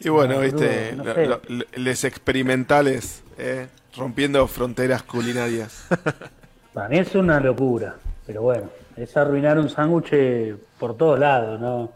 Y 0.00 0.08
bueno, 0.08 0.34
No, 0.34 0.40
viste, 0.40 0.92
no 0.96 1.04
lo- 1.04 1.14
sé. 1.14 1.26
lo- 1.26 1.40
lo- 1.46 1.64
les 1.76 2.02
experimentales, 2.02 3.22
eh, 3.38 3.68
rompiendo 3.96 4.44
fronteras 4.48 5.04
culinarias. 5.04 5.86
Para 6.74 6.88
mí 6.88 6.98
es 6.98 7.14
una 7.14 7.38
locura. 7.38 7.94
Pero 8.26 8.42
bueno, 8.42 8.68
es 8.96 9.16
arruinar 9.16 9.56
un 9.60 9.68
sándwich 9.70 10.56
por 10.80 10.96
todos 10.96 11.20
lados, 11.20 11.60
¿no? 11.60 11.92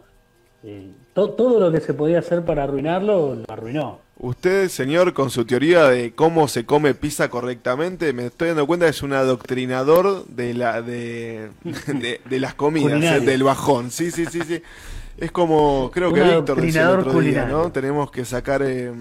Eh, 0.63 0.93
to- 1.15 1.31
todo 1.31 1.61
lo 1.61 1.73
que 1.73 1.81
se 1.81 1.95
podía 1.95 2.19
hacer 2.21 2.45
para 2.45 2.65
arruinarlo, 2.65 3.35
lo 3.37 3.45
arruinó. 3.49 3.99
Usted, 4.21 4.69
señor, 4.69 5.13
con 5.15 5.31
su 5.31 5.45
teoría 5.45 5.85
de 5.89 6.13
cómo 6.13 6.49
se 6.49 6.67
come 6.67 6.93
pizza 6.95 7.29
correctamente, 7.31 8.13
me 8.13 8.27
estoy 8.27 8.49
dando 8.49 8.67
cuenta 8.67 8.87
que 8.87 8.91
es 8.91 9.03
un 9.03 9.13
adoctrinador 9.13 10.27
de 10.27 10.55
la 10.55 10.83
de, 10.83 11.51
de, 11.87 12.21
de 12.29 12.41
las 12.41 12.55
comidas, 12.55 13.03
eh, 13.05 13.21
del 13.21 13.45
bajón. 13.45 13.91
Sí, 13.93 14.11
sí, 14.11 14.27
sí, 14.27 14.41
sí. 14.43 14.61
Es 15.19 15.31
como, 15.33 15.91
creo 15.93 16.13
que 16.13 16.23
Víctor 16.23 16.61
decía 16.61 16.83
el 16.83 16.89
otro 17.01 17.11
día, 17.13 17.13
culinario. 17.13 17.57
¿no? 17.59 17.73
Tenemos 17.73 18.11
que 18.11 18.25
sacar 18.25 18.63
eh, 18.65 18.93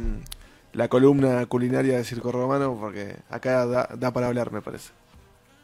la 0.74 0.88
columna 0.88 1.46
culinaria 1.48 1.98
de 1.98 2.04
Circo 2.04 2.32
Romano 2.32 2.78
porque 2.80 3.16
acá 3.30 3.66
da, 3.66 3.90
da 3.98 4.12
para 4.12 4.28
hablar, 4.28 4.52
me 4.52 4.62
parece. 4.62 4.92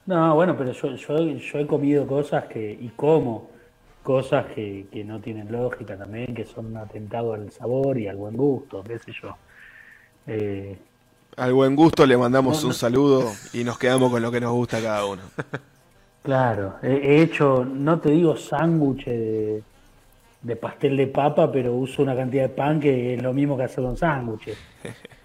No, 0.05 0.35
bueno, 0.35 0.55
pero 0.57 0.71
yo, 0.73 0.95
yo, 0.95 1.17
yo 1.37 1.59
he 1.59 1.65
comido 1.67 2.05
cosas 2.05 2.45
que, 2.45 2.71
y 2.71 2.89
como 2.95 3.49
cosas 4.03 4.53
que, 4.53 4.89
que 4.91 5.03
no 5.05 5.21
tienen 5.21 5.51
lógica 5.51 5.97
también, 5.97 6.35
que 6.35 6.45
son 6.45 6.67
un 6.67 6.77
atentado 6.77 7.33
al 7.33 7.51
sabor 7.51 7.97
y 7.99 8.07
al 8.07 8.17
buen 8.17 8.37
gusto, 8.37 8.85
qué 8.85 8.99
sé 8.99 9.11
yo. 9.21 9.39
Eh, 10.27 10.85
Al 11.37 11.53
buen 11.53 11.75
gusto 11.75 12.07
le 12.07 12.17
mandamos 12.17 12.63
No, 12.63 12.63
un 12.63 12.73
saludo 12.73 13.39
y 13.51 13.63
nos 13.63 13.77
quedamos 13.77 14.09
con 14.11 14.21
lo 14.23 14.31
que 14.31 14.41
nos 14.41 14.51
gusta 14.53 14.81
cada 14.81 15.05
uno. 15.05 15.31
claro, 16.21 16.79
he, 16.81 16.93
he 17.19 17.21
hecho, 17.21 17.65
no 17.65 17.99
te 17.99 18.11
digo 18.11 18.35
sándwich 18.35 19.05
de, 19.05 19.65
de 20.41 20.55
pastel 20.57 20.97
de 20.97 21.07
papa, 21.07 21.51
pero 21.51 21.75
uso 21.75 22.03
una 22.03 22.15
cantidad 22.15 22.43
de 22.49 22.55
pan 22.55 22.79
que 22.79 23.15
es 23.15 23.23
lo 23.23 23.33
mismo 23.33 23.57
que 23.57 23.63
hacer 23.63 23.83
con 23.83 23.97
sándwiches. 23.97 24.59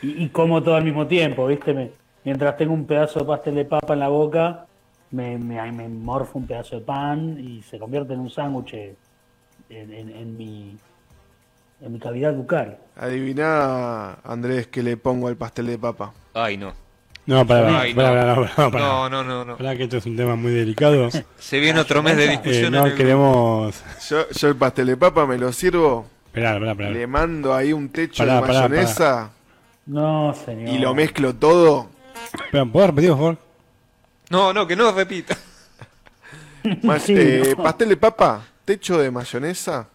Y, 0.00 0.24
y 0.24 0.30
como 0.32 0.62
todo 0.62 0.74
al 0.76 0.84
mismo 0.84 1.06
tiempo, 1.06 1.46
¿viste? 1.46 1.74
Me- 1.74 1.98
mientras 2.24 2.56
tengo 2.56 2.74
un 2.74 2.86
pedazo 2.86 3.20
de 3.20 3.26
pastel 3.26 3.54
de 3.56 3.64
papa 3.64 3.94
en 3.94 4.00
la 4.00 4.08
boca, 4.08 4.68
me, 5.10 5.38
me, 5.38 5.72
me 5.72 5.88
morfo 5.88 6.38
un 6.38 6.46
pedazo 6.46 6.76
de 6.76 6.82
pan 6.82 7.38
y 7.38 7.62
se 7.62 7.78
convierte 7.78 8.12
en 8.14 8.20
un 8.20 8.30
sándwich 8.30 8.74
en, 8.74 8.96
en- 9.70 10.10
en 10.10 10.36
mi, 10.36 10.76
en 11.80 11.92
mi 11.92 11.98
cavidad 11.98 12.34
bucal. 12.34 12.78
Adivina, 12.96 14.14
Andrés, 14.24 14.66
que 14.68 14.82
le 14.82 14.96
pongo 14.96 15.28
al 15.28 15.36
pastel 15.36 15.66
de 15.66 15.78
papa. 15.78 16.12
Ay, 16.34 16.56
no. 16.56 16.72
No, 17.26 17.44
para, 17.44 17.80
Ay, 17.80 17.92
para, 17.92 18.08
no. 18.08 18.14
para, 18.14 18.34
para, 18.34 18.54
para, 18.56 18.70
para. 18.70 18.84
No, 18.84 19.08
no, 19.10 19.24
no, 19.24 19.44
no. 19.44 19.56
Pará 19.56 19.76
que 19.76 19.82
esto 19.84 19.96
es 19.96 20.06
un 20.06 20.16
tema 20.16 20.36
muy 20.36 20.52
delicado. 20.52 21.08
Se 21.38 21.58
viene 21.58 21.80
otro 21.80 22.00
mes 22.02 22.16
de 22.16 22.26
Eh, 22.26 22.28
discusión. 22.30 22.72
no 22.72 22.86
en 22.86 22.92
el- 22.92 22.94
queremos... 22.96 23.82
Yo, 24.08 24.28
yo 24.30 24.48
el 24.48 24.56
pastel 24.56 24.86
de 24.86 24.96
papa 24.96 25.26
me 25.26 25.36
lo 25.36 25.52
sirvo, 25.52 26.06
Esperá, 26.26 26.54
esperá, 26.54 26.70
esperá. 26.72 26.90
le 26.90 27.06
mando 27.08 27.52
ahí 27.54 27.72
un 27.72 27.88
techo 27.88 28.22
Pará, 28.22 28.34
de 28.36 28.40
pará, 28.42 28.60
mayonesa 28.68 29.30
No, 29.86 30.34
señor. 30.34 30.68
y 30.68 30.78
lo 30.78 30.94
mezclo 30.94 31.34
todo. 31.34 31.88
Espera, 32.44 32.64
¿puedo 32.64 32.86
repetir, 32.88 33.10
por 33.10 33.18
favor? 33.18 33.38
No, 34.30 34.52
no, 34.52 34.66
que 34.66 34.76
no 34.76 34.92
repita. 34.92 35.36
Sí, 37.00 37.14
eh, 37.16 37.54
no. 37.56 37.62
Pastel 37.62 37.90
de 37.90 37.96
papa, 37.96 38.42
techo 38.64 38.98
de 38.98 39.08
mayonesa. 39.08 39.86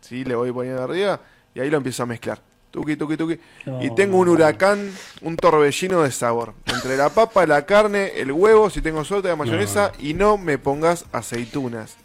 Sí, 0.00 0.24
le 0.24 0.34
voy 0.34 0.50
poniendo 0.50 0.82
arriba 0.82 1.20
y 1.54 1.60
ahí 1.60 1.70
lo 1.70 1.76
empiezo 1.76 2.02
a 2.02 2.06
mezclar. 2.06 2.40
Tuki, 2.72 2.96
tuki, 2.96 3.16
tuki. 3.16 3.38
No, 3.66 3.80
y 3.82 3.94
tengo 3.94 4.18
un 4.18 4.28
huracán, 4.28 4.90
un 5.22 5.36
torbellino 5.36 6.02
de 6.02 6.10
sabor. 6.10 6.54
Entre 6.66 6.96
la 6.96 7.10
papa, 7.10 7.46
la 7.46 7.64
carne, 7.66 8.12
el 8.16 8.32
huevo, 8.32 8.68
si 8.68 8.82
tengo 8.82 9.04
suerte, 9.04 9.28
la 9.28 9.36
mayonesa 9.36 9.92
y 10.00 10.12
no 10.12 10.36
me 10.38 10.58
pongas 10.58 11.04
aceitunas. 11.12 11.96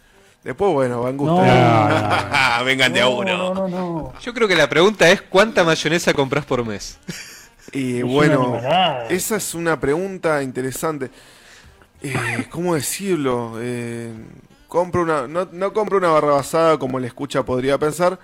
Después, 0.44 0.72
bueno, 0.72 1.02
van 1.02 1.16
gusto. 1.16 1.34
No. 1.44 1.88
No, 2.58 2.64
Vengan 2.64 2.92
de 2.92 3.00
a 3.00 3.04
No, 3.06 3.10
uno. 3.16 3.36
no, 3.36 3.54
no, 3.54 3.68
no. 3.68 4.12
Yo 4.20 4.32
creo 4.32 4.46
que 4.46 4.54
la 4.54 4.68
pregunta 4.68 5.10
es 5.10 5.22
¿cuánta 5.22 5.64
mayonesa 5.64 6.14
compras 6.14 6.44
por 6.44 6.64
mes? 6.64 6.98
Y 7.72 7.98
Es 7.98 8.04
bueno, 8.04 8.60
esa 9.08 9.36
es 9.36 9.54
una 9.54 9.80
pregunta 9.80 10.40
interesante. 10.42 11.10
Eh, 12.06 12.46
¿Cómo 12.50 12.74
decirlo? 12.74 13.54
Eh, 13.60 14.12
compro 14.68 15.02
una, 15.02 15.26
no, 15.26 15.48
no 15.50 15.72
compro 15.72 15.96
una 15.96 16.10
barra 16.10 16.32
basada 16.32 16.78
como 16.78 17.00
la 17.00 17.06
escucha 17.06 17.42
podría 17.44 17.78
pensar, 17.78 18.18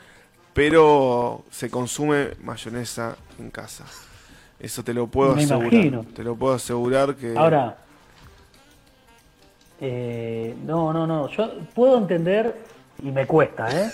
pero 0.53 1.45
se 1.51 1.71
consume 1.71 2.33
mayonesa 2.43 3.17
en 3.39 3.51
casa. 3.51 3.87
Eso 4.59 4.85
te 4.85 4.93
lo 4.93 5.07
puedo 5.07 5.35
Me 5.35 5.45
asegurar. 5.45 5.73
imagino. 5.73 6.05
Te 6.15 6.23
lo 6.23 6.37
puedo 6.37 6.55
asegurar 6.55 7.15
que. 7.15 7.35
Ahora, 7.37 7.79
eh, 9.81 10.55
no, 10.67 10.93
no, 10.93 11.07
no. 11.07 11.29
Yo 11.31 11.51
puedo 11.75 11.97
entender 11.97 12.55
y 13.03 13.11
me 13.11 13.27
cuesta, 13.27 13.69
¿eh? 13.71 13.91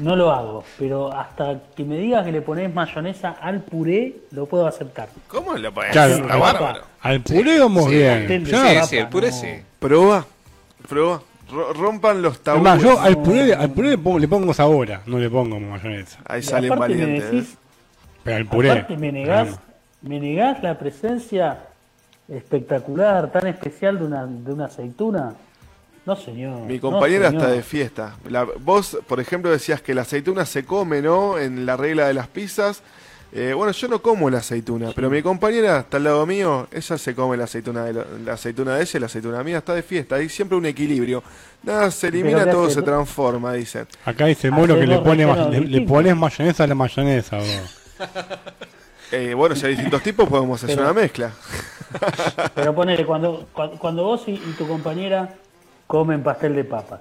No 0.00 0.16
lo 0.16 0.30
hago, 0.32 0.64
pero 0.78 1.12
hasta 1.12 1.60
que 1.76 1.84
me 1.84 1.96
digas 1.98 2.24
que 2.24 2.32
le 2.32 2.42
pones 2.42 2.72
mayonesa 2.74 3.36
al 3.40 3.60
puré, 3.60 4.16
lo 4.32 4.46
puedo 4.46 4.66
aceptar. 4.66 5.08
¿Cómo 5.28 5.54
lo 5.54 5.72
Claro, 5.72 6.14
hacer? 6.14 6.32
a- 6.32 6.36
bárbaro. 6.36 6.80
Al 7.00 7.20
puré 7.20 7.58
vamos 7.60 7.84
Sí, 7.84 7.90
bien. 7.96 8.46
Sí, 8.46 8.52
papa, 8.52 8.86
sí, 8.86 8.96
el 8.96 9.08
puré 9.08 9.28
no. 9.30 9.36
sí. 9.36 9.48
Proba, 9.78 10.26
proba. 10.88 11.22
Ro- 11.52 11.72
rompan 11.74 12.22
los 12.22 12.40
tabúes. 12.40 12.66
Además, 12.66 12.82
yo 12.82 12.98
al 13.00 13.18
puré, 13.18 13.54
al 13.54 13.70
puré 13.70 13.90
le 13.90 13.98
pongo, 13.98 14.18
le 14.18 14.26
pongo 14.26 14.54
sabor, 14.54 14.88
no 15.06 15.18
le 15.18 15.28
pongo 15.30 15.60
mayonesa. 15.60 16.18
Ahí 16.26 16.42
salen 16.42 16.70
me 16.70 16.76
valientes. 16.76 17.30
decís, 17.30 17.52
¿eh? 17.52 17.56
Pero 18.24 18.36
al 18.38 18.46
puré. 18.46 18.70
aparte 18.70 18.96
me 18.96 19.12
negás, 19.12 19.48
me 20.02 20.18
negás 20.18 20.62
la 20.62 20.78
presencia 20.78 21.58
espectacular, 22.28 23.30
tan 23.30 23.46
especial 23.46 23.98
de 23.98 24.04
una, 24.06 24.26
de 24.26 24.52
una 24.52 24.64
aceituna. 24.66 25.34
No, 26.06 26.16
señor. 26.16 26.60
Mi 26.66 26.74
no, 26.76 26.80
compañera 26.82 27.28
señor. 27.28 27.42
está 27.42 27.54
de 27.54 27.62
fiesta. 27.62 28.16
La- 28.28 28.44
vos, 28.44 28.98
por 29.06 29.20
ejemplo, 29.20 29.50
decías 29.50 29.80
que 29.80 29.94
la 29.94 30.02
aceituna 30.02 30.44
se 30.44 30.64
come, 30.64 31.00
¿no? 31.00 31.38
En 31.38 31.64
la 31.66 31.76
regla 31.76 32.06
de 32.08 32.14
las 32.14 32.28
pizzas. 32.28 32.82
Eh, 33.36 33.52
bueno, 33.52 33.72
yo 33.72 33.88
no 33.88 34.00
como 34.00 34.30
la 34.30 34.38
aceituna, 34.38 34.92
pero 34.94 35.10
mi 35.10 35.20
compañera 35.20 35.80
está 35.80 35.96
al 35.96 36.04
lado 36.04 36.24
mío, 36.24 36.68
ella 36.70 36.96
se 36.96 37.16
come 37.16 37.36
la 37.36 37.44
aceituna 37.44 37.84
de, 37.84 37.92
lo- 37.92 38.04
la 38.24 38.34
aceituna 38.34 38.76
de 38.76 38.82
ella 38.82 38.90
y 38.94 39.00
la 39.00 39.06
aceituna 39.06 39.42
mía, 39.42 39.58
está 39.58 39.74
de 39.74 39.82
fiesta, 39.82 40.14
hay 40.16 40.28
siempre 40.28 40.56
un 40.56 40.66
equilibrio. 40.66 41.20
Nada 41.64 41.90
se 41.90 42.06
elimina, 42.08 42.38
Pero 42.40 42.46
¿qué 42.46 42.52
todo 42.52 42.70
se 42.70 42.82
transforma, 42.82 43.52
dicen. 43.54 43.88
Acá 44.04 44.26
dice 44.26 44.52
Moro 44.52 44.78
que 44.78 44.86
le, 44.86 44.98
pone, 45.00 45.26
ma- 45.26 45.48
le, 45.48 45.60
le 45.62 45.80
pones 45.80 46.14
mayonesa 46.16 46.62
a 46.62 46.66
la 46.68 46.74
mayonesa. 46.76 47.38
vos. 47.38 47.80
Eh, 49.10 49.34
bueno, 49.34 49.56
si 49.56 49.66
hay 49.66 49.72
distintos 49.74 50.02
tipos, 50.02 50.28
podemos 50.28 50.62
hacer 50.62 50.76
Pero- 50.76 50.90
una 50.90 51.00
mezcla. 51.00 51.32
Pero 52.54 52.72
ponele, 52.74 53.04
cuando, 53.04 53.48
cuando, 53.52 53.78
cuando 53.78 54.04
vos 54.04 54.22
y, 54.28 54.32
y 54.32 54.54
tu 54.58 54.66
compañera 54.68 55.34
comen 55.86 56.22
pastel 56.22 56.54
de 56.54 56.64
papa, 56.64 57.00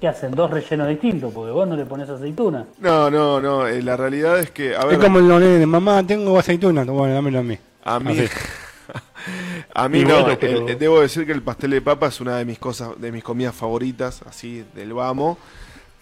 ¿qué 0.00 0.08
hacen? 0.08 0.32
Dos 0.32 0.50
rellenos 0.50 0.88
distintos, 0.88 1.32
porque 1.32 1.50
vos 1.52 1.66
no 1.68 1.76
le 1.76 1.84
pones 1.84 2.08
aceituna. 2.08 2.66
No, 2.78 3.10
no, 3.10 3.40
no, 3.40 3.66
eh, 3.66 3.82
la 3.82 3.96
realidad 3.96 4.38
es 4.38 4.50
que, 4.50 4.74
a 4.76 4.84
ver, 4.84 4.94
Es 4.94 4.98
como 5.04 5.20
los 5.20 5.40
nenes, 5.40 5.66
mamá, 5.66 6.06
tengo 6.06 6.38
aceituna. 6.38 6.84
Bueno, 6.84 7.14
dámelo 7.14 7.40
a 7.40 7.42
mí. 7.42 7.58
A 7.84 7.98
mí, 8.00 8.18
Así. 8.18 8.28
a 9.74 9.88
mí 9.88 10.00
Y 10.00 10.04
no, 10.04 10.14
bueno, 10.14 10.30
el- 10.32 10.38
pero- 10.38 10.68
el- 10.68 10.78
debo 10.78 11.00
decir 11.00 11.26
que 11.26 11.32
el 11.32 11.42
pastel 11.42 11.70
de 11.70 11.80
papa 11.82 12.08
es 12.08 12.20
una 12.20 12.36
de 12.38 12.44
mis 12.44 12.58
cosas, 12.58 12.90
de 13.00 13.10
mis 13.12 13.22
comidas 13.24 13.54
favoritas, 13.54 14.22
así 14.28 14.64
del 14.74 14.92
vamos. 14.92 15.38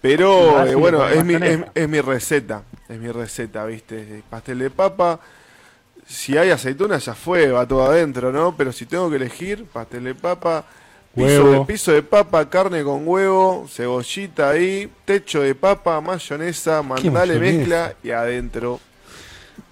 Pero 0.00 0.56
Ah, 0.59 0.64
eh, 0.66 0.70
sí, 0.70 0.74
bueno, 0.76 0.98
con 0.98 1.12
es 1.12 1.24
mi, 1.24 1.35
es, 1.35 1.40
mayonesa. 1.40 1.72
es 1.74 1.88
mi 1.88 2.00
receta, 2.00 2.62
es 2.88 2.98
mi 2.98 3.11
receta, 3.11 3.64
¿viste? 3.66 4.22
Pastel 4.30 4.59
de 4.61 4.70
papa, 4.70 5.20
si 6.06 6.38
hay 6.38 6.50
aceituna 6.50 6.96
ya 6.98 7.14
fue, 7.14 7.50
va 7.50 7.66
todo 7.68 7.85
adentro, 7.85 8.33
¿no? 8.33 8.54
Pero 8.56 8.72
si 8.72 8.87
tengo 8.87 9.11
que 9.11 9.16
elegir, 9.16 9.66
pastel 9.66 10.04
de 10.04 10.14
papa, 10.14 10.64
piso 11.14 11.51
de, 11.51 11.61
piso 11.66 11.92
de 11.92 12.03
papa, 12.03 12.49
carne 12.49 12.83
con 12.85 13.07
huevo, 13.07 13.66
cebollita 13.68 14.51
ahí, 14.51 14.90
techo 15.05 15.40
de 15.42 15.55
papa, 15.55 16.01
mayonesa, 16.01 16.83
mandale 16.83 17.11
mayonesa? 17.35 17.40
mezcla 17.59 17.94
y 18.03 18.11
adentro. 18.11 18.81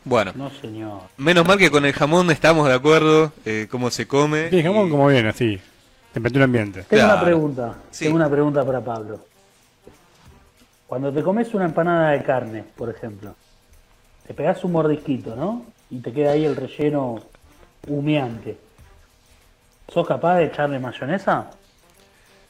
Bueno, 0.04 0.32
No, 0.34 0.50
señor. 0.50 1.02
menos 1.18 1.46
mal 1.46 1.58
que 1.58 1.70
con 1.70 1.84
el 1.84 1.92
jamón 1.92 2.30
estamos 2.30 2.66
de 2.68 2.74
acuerdo, 2.74 3.32
eh, 3.44 3.68
cómo 3.70 3.90
se 3.90 4.06
come. 4.08 4.48
Sí, 4.50 4.62
jamón 4.62 4.88
y- 4.88 4.90
como 4.90 5.06
viene, 5.08 5.28
así. 5.28 5.60
Temperatura 6.12 6.44
ambiente. 6.46 6.82
Tengo 6.84 7.02
Claro. 7.02 7.12
una 7.14 7.22
pregunta. 7.24 7.74
Sí. 7.90 8.04
Tengo 8.06 8.16
una 8.16 8.30
pregunta 8.30 8.64
para 8.64 8.80
Pablo. 8.82 9.20
Cuando 10.86 11.12
te 11.12 11.22
comes 11.22 11.52
una 11.54 11.66
empanada 11.66 12.10
de 12.12 12.22
carne, 12.22 12.64
por 12.76 12.88
ejemplo, 12.88 13.34
te 14.26 14.32
pegas 14.34 14.64
un 14.64 14.72
mordisquito, 14.72 15.36
¿no? 15.36 15.66
Y 15.90 15.98
te 16.00 16.12
queda 16.12 16.32
ahí 16.32 16.44
el 16.46 16.56
relleno 16.56 17.20
humeante. 17.86 18.56
¿Sos 19.92 20.06
capaz 20.06 20.36
de 20.36 20.44
echarle 20.46 20.78
mayonesa? 20.78 21.50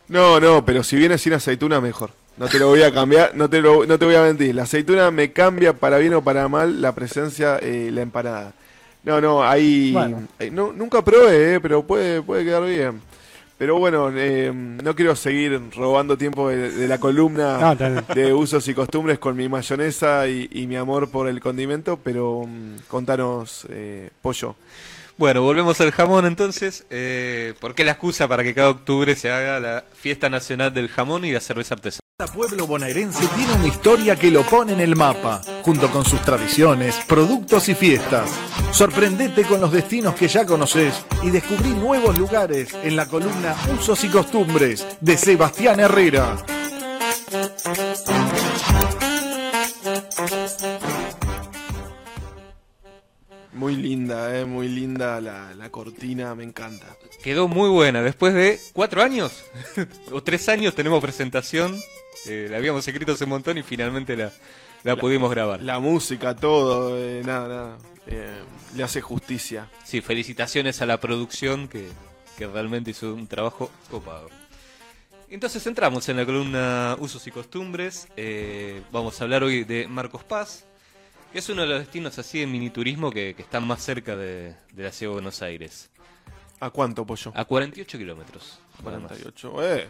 No, 0.09 0.41
no, 0.41 0.65
pero 0.65 0.83
si 0.83 0.97
viene 0.97 1.19
sin 1.19 1.35
aceituna, 1.35 1.81
mejor. 1.81 2.11
No 2.37 2.47
te 2.47 2.59
lo 2.59 2.69
voy 2.69 2.83
a 2.83 2.93
cambiar, 2.93 3.35
no 3.35 3.51
te, 3.51 3.61
lo, 3.61 3.85
no 3.85 3.99
te 3.99 4.05
voy 4.05 4.15
a 4.15 4.23
mentir. 4.23 4.55
La 4.55 4.63
aceituna 4.63 5.11
me 5.11 5.33
cambia 5.33 5.73
para 5.73 5.99
bien 5.99 6.15
o 6.15 6.23
para 6.23 6.49
mal 6.49 6.81
la 6.81 6.95
presencia, 6.95 7.59
eh, 7.61 7.91
la 7.93 8.03
empanada. 8.03 8.53
No, 9.05 9.21
no, 9.21 9.43
ahí. 9.43 9.93
Bueno. 9.93 10.23
ahí- 10.39 10.51
no, 10.51 10.73
nunca 10.73 11.03
probé, 11.03 11.55
eh, 11.55 11.61
pero 11.61 11.83
puede, 11.83 12.23
puede 12.23 12.45
quedar 12.45 12.65
bien. 12.65 13.01
Pero 13.59 13.77
bueno, 13.81 14.09
eh, 14.15 14.53
no 14.55 14.95
quiero 14.95 15.17
seguir 15.17 15.61
robando 15.75 16.17
tiempo 16.17 16.49
de, 16.49 16.71
de 16.71 16.87
la 16.87 16.99
columna 17.01 17.59
No, 17.75 18.15
de 18.15 18.33
usos 18.33 18.69
y 18.69 18.75
costumbres 18.75 19.19
con 19.19 19.37
mi 19.37 19.49
mayonesa 19.49 20.29
y, 20.29 20.49
y 20.53 20.69
mi 20.69 20.77
amor 20.77 21.11
por 21.11 21.27
el 21.27 21.41
condimento, 21.41 21.99
pero 22.03 22.45
mm, 22.47 22.83
contanos, 22.87 23.67
eh, 23.69 24.11
pollo. 24.23 24.55
Bueno, 25.19 25.43
volvemos 25.43 25.81
al 25.81 25.91
jamón 25.91 26.27
entonces. 26.27 26.87
Eh, 26.91 27.53
¿Por 27.59 27.75
qué 27.75 27.85
la 27.85 27.93
excusa 27.93 28.29
para 28.29 28.45
que 28.45 28.55
cada 28.55 28.71
octubre 28.71 29.17
se 29.17 29.33
haga 29.33 29.59
la 29.59 29.85
fiesta 29.93 30.31
nacional 30.31 30.73
del 30.73 30.89
jamón 30.89 31.25
y 31.25 31.33
la 31.33 31.41
cerveza 31.41 31.75
artesanal? 31.75 32.01
Cada 32.17 32.33
pueblo 32.33 32.69
bonaerense 32.69 33.27
tiene 33.35 33.53
una 33.55 33.67
historia 33.67 34.15
que 34.15 34.31
lo 34.31 34.45
pone 34.45 34.75
en 34.75 34.81
el 34.81 34.95
mapa, 34.95 35.41
junto 35.63 35.91
con 35.91 36.05
sus 36.05 36.23
tradiciones, 36.23 36.95
productos 37.09 37.69
y 37.69 37.75
fiestas. 37.75 38.31
Sorprendete 38.71 39.43
con 39.43 39.61
los 39.61 39.73
destinos 39.73 40.15
que 40.15 40.29
ya 40.29 40.47
conoces 40.47 41.05
y 41.23 41.31
descubrí 41.31 41.71
nuevos 41.71 42.17
lugares 42.17 42.73
en 42.85 42.95
la 42.95 43.07
columna 43.07 43.57
Usos 43.77 44.05
y 44.05 44.09
Costumbres 44.09 44.87
de 45.01 45.17
Sebastián 45.17 45.81
Herrera. 45.81 46.37
Muy 53.59 53.75
linda, 53.77 54.39
eh, 54.39 54.45
muy 54.45 54.69
linda 54.69 55.21
la, 55.21 55.53
la 55.55 55.71
cortina, 55.71 56.35
me 56.35 56.45
encanta. 56.45 56.87
Quedó 57.23 57.49
muy 57.49 57.69
buena. 57.69 58.03
Después 58.03 58.33
de 58.35 58.61
cuatro 58.73 59.03
años 59.03 59.45
o 60.13 60.23
tres 60.23 60.49
años 60.49 60.75
tenemos 60.75 61.01
presentación. 61.03 61.77
Eh, 62.27 62.47
la 62.51 62.57
habíamos 62.59 62.87
escrito 62.87 63.13
hace 63.13 63.25
un 63.25 63.31
montón 63.31 63.59
y 63.59 63.63
finalmente 63.63 64.17
la, 64.17 64.33
la 64.85 64.97
pudimos 64.97 65.31
grabar. 65.31 65.61
La 65.63 65.79
música, 65.81 66.37
todo, 66.37 66.97
eh, 66.97 67.23
nada, 67.25 67.49
nada. 67.49 67.79
eh, 68.07 68.43
le 68.77 68.83
hace 68.85 69.01
justicia. 69.01 69.69
Sí, 69.85 70.01
felicitaciones 70.01 70.81
a 70.81 70.87
la 70.87 71.01
producción 71.01 71.67
que, 71.69 71.89
que 72.37 72.47
realmente 72.47 72.93
hizo 72.93 73.13
un 73.15 73.27
trabajo 73.27 73.71
copado. 73.91 74.29
Entonces 75.31 75.67
entramos 75.67 76.09
en 76.09 76.17
la 76.17 76.25
columna 76.25 76.97
Usos 77.01 77.27
y 77.27 77.31
Costumbres. 77.31 78.09
Eh, 78.17 78.83
vamos 78.91 79.21
a 79.21 79.25
hablar 79.25 79.43
hoy 79.43 79.65
de 79.65 79.87
Marcos 79.87 80.25
Paz, 80.25 80.65
que 81.33 81.39
es 81.39 81.49
uno 81.49 81.63
de 81.63 81.69
los 81.69 81.79
destinos 81.81 82.19
así 82.19 82.41
de 82.41 82.47
miniturismo 82.47 83.11
que, 83.11 83.35
que 83.35 83.43
están 83.43 83.67
más 83.67 83.83
cerca 83.83 84.17
de, 84.17 84.55
de 84.73 84.83
la 84.83 84.93
ciudad 84.93 85.11
de 85.13 85.15
Buenos 85.15 85.43
Aires. 85.43 85.91
¿A 86.61 86.71
cuánto, 86.71 87.07
pollo? 87.07 87.33
A 87.35 87.45
48 87.45 87.99
kilómetros. 87.99 88.59
nada 88.85 88.99
más. 88.99 89.09
48. 89.13 89.63
Eh, 89.65 89.89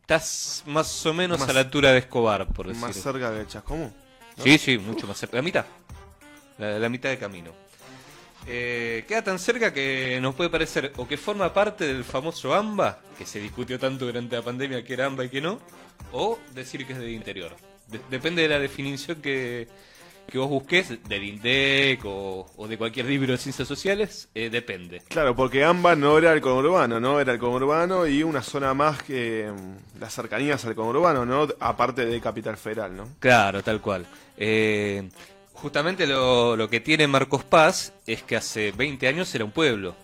Estás 0.00 0.64
más 0.66 1.06
o 1.06 1.14
menos 1.14 1.38
Más- 1.38 1.48
a 1.48 1.52
la 1.52 1.60
altura 1.60 1.92
de 1.92 1.98
Escobar, 1.98 2.46
por 2.48 2.66
decir. 2.66 2.82
más 2.82 2.96
cerca 2.96 3.30
de 3.30 3.46
Chascomú. 3.46 3.92
Sí, 4.42 4.58
sí, 4.58 4.76
mucho 4.78 5.06
más 5.06 5.16
cerca. 5.18 5.36
La 5.36 5.42
mitad. 5.42 5.64
La, 6.58 6.78
la 6.80 6.88
mitad 6.88 7.10
de 7.10 7.18
camino. 7.18 7.52
Eh, 8.46 9.04
queda 9.06 9.22
tan 9.22 9.38
cerca 9.38 9.72
que 9.72 10.18
nos 10.20 10.34
puede 10.34 10.50
parecer 10.50 10.92
o 10.96 11.06
que 11.06 11.16
forma 11.16 11.52
parte 11.52 11.86
del 11.86 12.02
famoso 12.04 12.54
AMBA, 12.54 12.98
que 13.18 13.26
se 13.26 13.38
discutió 13.38 13.78
tanto 13.78 14.06
durante 14.06 14.34
la 14.34 14.42
pandemia 14.42 14.82
que 14.82 14.94
era 14.94 15.06
AMBA 15.06 15.26
y 15.26 15.28
que 15.28 15.40
no, 15.42 15.60
o 16.12 16.38
decir 16.54 16.86
que 16.86 16.94
es 16.94 16.98
del 16.98 17.10
interior. 17.10 17.54
De- 17.86 18.00
depende 18.10 18.42
de 18.42 18.48
la 18.48 18.58
definición 18.58 19.20
que, 19.20 19.68
que 20.30 20.38
vos 20.38 20.48
busques, 20.48 21.02
del 21.08 21.24
INDEC 21.24 22.04
o, 22.04 22.46
o 22.56 22.68
de 22.68 22.78
cualquier 22.78 23.06
libro 23.06 23.32
de 23.32 23.38
ciencias 23.38 23.68
sociales, 23.68 24.28
eh, 24.34 24.48
depende. 24.48 25.02
Claro, 25.08 25.36
porque 25.36 25.64
AMBA 25.64 25.96
no 25.96 26.16
era 26.16 26.32
el 26.32 26.40
conurbano, 26.40 27.00
¿no? 27.00 27.20
Era 27.20 27.32
el 27.32 27.38
conurbano 27.38 28.06
y 28.06 28.22
una 28.22 28.42
zona 28.42 28.72
más 28.72 29.02
que 29.02 29.50
mm, 29.52 30.00
las 30.00 30.14
cercanías 30.14 30.64
al 30.64 30.74
conurbano, 30.74 31.26
¿no? 31.26 31.48
Aparte 31.60 32.06
de 32.06 32.20
Capital 32.20 32.56
Federal, 32.56 32.96
¿no? 32.96 33.08
Claro, 33.18 33.62
tal 33.62 33.80
cual. 33.80 34.06
Eh, 34.36 35.08
justamente 35.52 36.06
lo, 36.06 36.56
lo 36.56 36.70
que 36.70 36.80
tiene 36.80 37.06
Marcos 37.06 37.44
Paz 37.44 37.92
es 38.06 38.22
que 38.22 38.36
hace 38.36 38.72
20 38.72 39.08
años 39.08 39.34
era 39.34 39.44
un 39.44 39.50
pueblo 39.50 39.94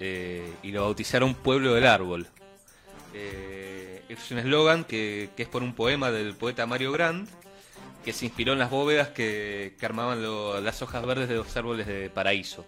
eh, 0.00 0.50
y 0.62 0.70
lo 0.70 0.82
bautizaron 0.84 1.34
Pueblo 1.34 1.74
del 1.74 1.86
Árbol. 1.86 2.26
Es 3.12 4.30
un 4.30 4.38
eslogan 4.38 4.84
que, 4.84 5.30
que 5.36 5.42
es 5.42 5.48
por 5.48 5.62
un 5.62 5.74
poema 5.74 6.10
del 6.10 6.34
poeta 6.34 6.66
Mario 6.66 6.92
Grant 6.92 7.28
que 8.04 8.12
se 8.12 8.24
inspiró 8.26 8.52
en 8.52 8.58
las 8.58 8.70
bóvedas 8.70 9.08
que, 9.08 9.76
que 9.78 9.86
armaban 9.86 10.22
lo- 10.22 10.60
las 10.60 10.82
hojas 10.82 11.04
verdes 11.06 11.28
de 11.28 11.36
los 11.36 11.56
árboles 11.56 11.86
de 11.86 12.10
paraíso. 12.10 12.66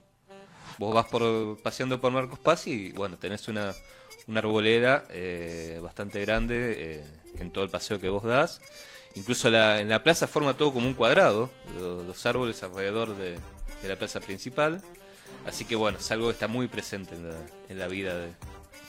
Vos 0.79 0.95
vas 0.95 1.07
por 1.07 1.61
paseando 1.63 2.01
por 2.01 2.13
Marcos 2.13 2.39
Paz 2.39 2.67
y 2.67 2.91
bueno, 2.93 3.17
tenés 3.17 3.47
una, 3.49 3.75
una 4.27 4.41
arboleda 4.41 5.05
eh, 5.11 5.79
bastante 5.83 6.21
grande 6.21 6.75
eh, 6.77 7.05
en 7.39 7.51
todo 7.51 7.65
el 7.65 7.71
paseo 7.71 8.01
que 8.01 8.09
vos 8.09 8.23
das. 8.25 8.61
Incluso 9.17 9.51
la- 9.51 9.81
en 9.81 9.89
la 9.89 10.03
plaza 10.03 10.27
forma 10.27 10.55
todo 10.57 10.73
como 10.73 10.87
un 10.89 10.95
cuadrado, 10.95 11.51
lo- 11.79 12.03
los, 12.03 12.27
árboles 12.27 12.63
alrededor 12.63 13.17
de, 13.17 13.39
de 13.83 13.89
la 13.89 13.97
plaza 13.97 14.21
principal. 14.21 14.83
Así 15.47 15.65
que 15.65 15.77
bueno, 15.77 15.99
es 15.99 16.11
algo 16.11 16.27
que 16.29 16.33
está 16.33 16.49
muy 16.49 16.69
presente 16.69 17.15
en 17.15 17.29
la, 17.29 17.37
en 17.69 17.79
la 17.79 17.87
vida 17.87 18.15
de, 18.17 18.27
de 18.27 18.33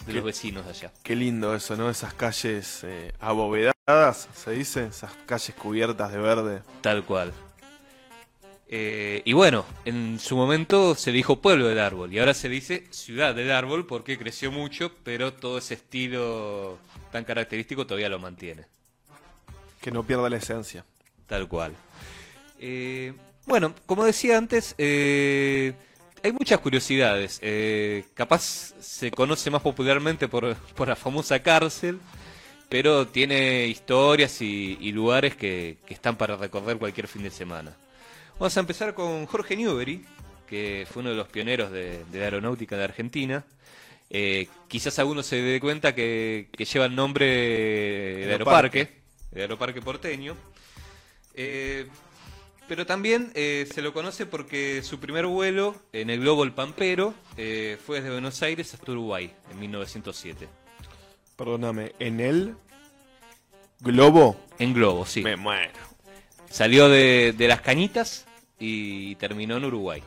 Qué- 0.08 0.14
los 0.14 0.24
vecinos 0.24 0.64
de 0.66 0.72
allá. 0.72 0.92
Qué 1.04 1.16
lindo 1.16 1.54
eso, 1.54 1.76
¿no? 1.76 1.90
Esas 1.90 2.14
calles 2.16 2.84
eh, 2.84 3.12
abovedadas, 3.20 3.75
se 3.88 4.52
dice, 4.52 4.86
esas 4.86 5.12
calles 5.28 5.56
cubiertas 5.56 6.12
de 6.12 6.18
verde. 6.18 6.62
Tal 6.82 7.04
cual. 7.04 7.32
Eh, 8.68 9.22
y 9.26 9.34
bueno, 9.34 9.64
en 9.86 10.20
su 10.20 10.36
momento 10.36 10.96
se 10.96 11.12
dijo 11.12 11.40
pueblo 11.40 11.68
del 11.68 11.78
árbol 11.78 12.12
y 12.12 12.18
ahora 12.18 12.34
se 12.34 12.50
dice 12.50 12.88
ciudad 12.90 13.36
del 13.36 13.52
árbol 13.52 13.86
porque 13.86 14.18
creció 14.18 14.52
mucho, 14.52 14.92
pero 15.04 15.34
todo 15.34 15.60
ese 15.60 15.76
estilo 15.76 16.80
tan 17.12 17.26
característico 17.26 17.86
todavía 17.86 18.10
lo 18.10 18.18
mantiene. 18.18 18.66
Que 19.82 19.92
no 19.92 20.02
pierda 20.02 20.32
la 20.32 20.38
esencia. 20.38 20.84
Tal 21.28 21.48
cual. 21.48 21.76
Eh, 22.60 23.14
bueno, 23.46 23.76
como 23.86 24.04
decía 24.04 24.40
antes, 24.40 24.74
eh, 24.80 25.74
hay 26.24 26.32
muchas 26.32 26.60
curiosidades. 26.60 27.40
Capaz 28.16 28.74
se 28.80 29.12
conoce 29.12 29.52
más 29.52 29.62
popularmente 29.62 30.28
por, 30.28 30.56
por 30.56 30.88
la 30.88 30.96
famosa 30.96 31.38
cárcel, 31.44 32.00
pero 32.70 33.08
tiene 33.08 33.68
historias 33.68 34.42
y, 34.42 34.92
lugares 34.92 35.36
que, 35.36 35.78
están 35.88 36.18
para 36.18 36.36
recorrer 36.36 36.78
cualquier 36.78 37.08
fin 37.08 37.24
de 37.24 37.32
semana. 37.32 37.76
Vamos 38.40 38.56
a 38.58 38.60
empezar 38.60 38.94
con 38.94 39.26
Jorge 39.28 39.56
Newbery, 39.56 40.06
que 40.48 40.88
fue 40.90 41.02
uno 41.02 41.12
de 41.12 41.16
los 41.16 41.28
pioneros 41.28 41.72
de, 41.72 42.04
la 42.14 42.24
aeronáutica 42.24 42.78
de 42.78 42.84
Argentina. 42.84 43.46
Eh, 44.10 44.48
quizás 44.68 45.00
alguno 45.00 45.24
se 45.24 45.38
dé 45.38 45.60
cuenta 45.60 45.96
que, 45.96 46.48
lleva 46.58 46.86
el 46.86 46.96
nombre 46.96 47.26
de 47.26 48.32
Aeroparque. 48.32 48.90
De 49.32 49.42
Aeroparque 49.42 49.82
porteño. 49.82 50.36
Eh, 51.34 51.88
pero 52.68 52.86
también 52.86 53.32
eh, 53.36 53.68
se 53.72 53.82
lo 53.82 53.94
conoce 53.94 54.26
porque 54.26 54.82
su 54.82 55.00
primer 55.00 55.28
vuelo 55.28 55.76
en 55.94 56.10
el 56.10 56.22
globo 56.22 56.44
El 56.44 56.54
Pampero 56.54 57.14
fue 57.36 57.98
desde 57.98 58.12
Buenos 58.12 58.42
Aires 58.42 58.74
hasta 58.74 58.92
Uruguay 58.92 59.32
en 59.52 59.60
1907. 59.60 60.65
Perdóname, 61.36 61.94
¿en 62.00 62.20
el 62.20 62.56
globo? 63.82 64.38
En 64.60 64.74
globo, 64.74 65.06
sí. 65.06 65.22
Me 65.22 65.36
muero. 65.36 65.74
Salió 66.50 66.88
de, 66.90 67.34
de 67.38 67.48
las 67.48 67.62
cañitas 67.62 68.26
y 68.60 69.16
terminó 69.16 69.58
en 69.58 69.66
Uruguay. 69.66 70.02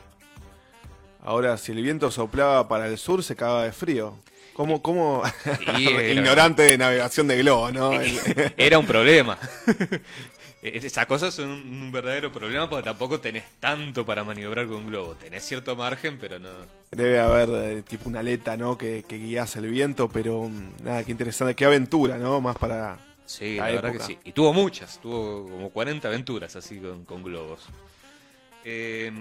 Ahora, 1.23 1.57
si 1.57 1.71
el 1.73 1.81
viento 1.83 2.09
soplaba 2.09 2.67
para 2.67 2.87
el 2.87 2.97
sur, 2.97 3.23
se 3.23 3.35
cagaba 3.35 3.65
de 3.65 3.71
frío. 3.71 4.17
¿Cómo, 4.53 4.81
cómo? 4.81 5.21
Era- 5.67 6.11
Ignorante 6.11 6.63
de 6.63 6.77
navegación 6.77 7.27
de 7.27 7.37
globo, 7.37 7.71
¿no? 7.71 7.91
Era 8.57 8.79
un 8.79 8.85
problema. 8.85 9.37
Esas 10.61 11.05
cosas 11.05 11.33
son 11.33 11.49
un 11.49 11.89
verdadero 11.91 12.31
problema 12.33 12.69
porque 12.69 12.83
tampoco 12.83 13.19
tenés 13.21 13.43
tanto 13.61 14.05
para 14.05 14.23
maniobrar 14.25 14.67
con 14.67 14.75
un 14.77 14.87
globo. 14.87 15.15
Tenés 15.15 15.43
cierto 15.45 15.75
margen, 15.77 16.17
pero 16.19 16.37
no. 16.37 16.49
Debe 16.91 17.19
haber 17.19 17.49
eh, 17.77 17.81
tipo 17.83 18.09
una 18.09 18.19
aleta, 18.19 18.57
¿no? 18.57 18.77
Que, 18.77 19.03
que 19.07 19.17
guías 19.17 19.55
el 19.55 19.69
viento, 19.69 20.09
pero 20.09 20.49
mm, 20.49 20.83
nada, 20.83 21.03
qué 21.05 21.11
interesante. 21.11 21.55
Qué 21.55 21.63
aventura, 21.65 22.17
¿no? 22.17 22.41
Más 22.41 22.57
para... 22.57 22.97
Sí, 23.25 23.55
La 23.57 23.67
la, 23.67 23.71
verdad 23.73 23.91
época. 23.91 24.07
que 24.07 24.13
sí. 24.15 24.19
Y 24.25 24.31
tuvo 24.33 24.51
muchas, 24.53 24.99
tuvo 24.99 25.47
como 25.49 25.69
40 25.69 26.07
aventuras 26.07 26.55
así 26.55 26.77
con, 26.79 27.05
con 27.05 27.23
globos. 27.23 27.61
Eh, 28.65 29.11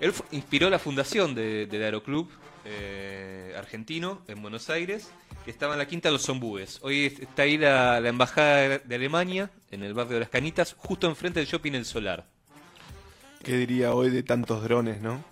él 0.00 0.12
inspiró 0.30 0.70
la 0.70 0.78
fundación 0.78 1.34
de- 1.34 1.66
del 1.66 1.82
Aeroclub 1.82 2.28
eh, 2.68 3.54
argentino 3.56 4.22
en 4.28 4.42
Buenos 4.42 4.68
Aires, 4.70 5.08
que 5.44 5.50
estaba 5.50 5.74
en 5.74 5.78
la 5.78 5.86
Quinta 5.86 6.08
de 6.08 6.12
los 6.14 6.22
Zombúes. 6.26 6.78
Hoy 6.82 7.06
es- 7.06 7.20
está 7.20 7.42
ahí 7.42 7.56
la, 7.58 8.00
la 8.00 8.08
Embajada 8.08 8.78
de 8.80 8.94
Alemania, 8.94 9.50
en 9.70 9.82
el 9.84 9.94
barrio 9.94 10.14
de 10.14 10.20
Las 10.20 10.28
Canitas, 10.30 10.74
justo 10.78 11.06
enfrente 11.06 11.38
del 11.40 11.48
Shopping 11.48 11.72
El 11.74 11.84
Solar. 11.84 12.26
¿Qué 13.42 13.56
diría 13.56 13.94
hoy 13.94 14.10
de 14.10 14.22
tantos 14.22 14.62
drones, 14.64 15.00
no? 15.00 15.24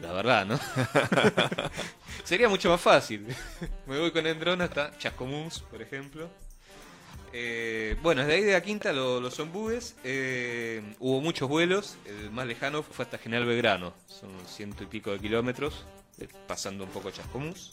La 0.00 0.12
verdad, 0.12 0.46
¿no? 0.46 0.58
Sería 2.24 2.48
mucho 2.48 2.70
más 2.70 2.80
fácil. 2.80 3.26
Me 3.86 3.98
voy 3.98 4.10
con 4.12 4.26
el 4.26 4.38
dron 4.38 4.62
hasta 4.62 4.96
Chascomús, 4.98 5.60
por 5.70 5.82
ejemplo. 5.82 6.28
Eh, 7.32 7.96
bueno, 8.02 8.22
desde 8.22 8.34
ahí 8.36 8.42
de 8.42 8.52
la 8.54 8.62
quinta, 8.62 8.92
lo- 8.92 9.20
los 9.20 9.34
zombúes, 9.34 9.94
eh, 10.04 10.82
hubo 10.98 11.20
muchos 11.20 11.48
vuelos. 11.48 11.96
El 12.06 12.30
más 12.30 12.46
lejano 12.46 12.82
fue 12.82 13.04
hasta 13.04 13.18
General 13.18 13.46
Belgrano. 13.46 13.92
Son 14.06 14.30
ciento 14.46 14.82
y 14.84 14.86
pico 14.86 15.10
de 15.12 15.18
kilómetros, 15.18 15.84
pasando 16.46 16.84
un 16.84 16.90
poco 16.90 17.10
Chascomús. 17.10 17.72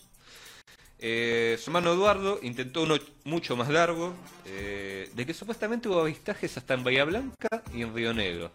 Eh, 0.99 1.57
su 1.59 1.69
hermano 1.69 1.93
Eduardo 1.93 2.39
intentó 2.41 2.81
uno 2.83 2.95
mucho 3.23 3.55
más 3.55 3.69
largo, 3.69 4.15
eh, 4.45 5.09
de 5.13 5.25
que 5.25 5.33
supuestamente 5.33 5.87
hubo 5.87 6.01
avistajes 6.01 6.57
hasta 6.57 6.73
en 6.73 6.83
Bahía 6.83 7.05
Blanca 7.05 7.63
y 7.73 7.83
en 7.83 7.93
Río 7.93 8.13
Negro. 8.13 8.51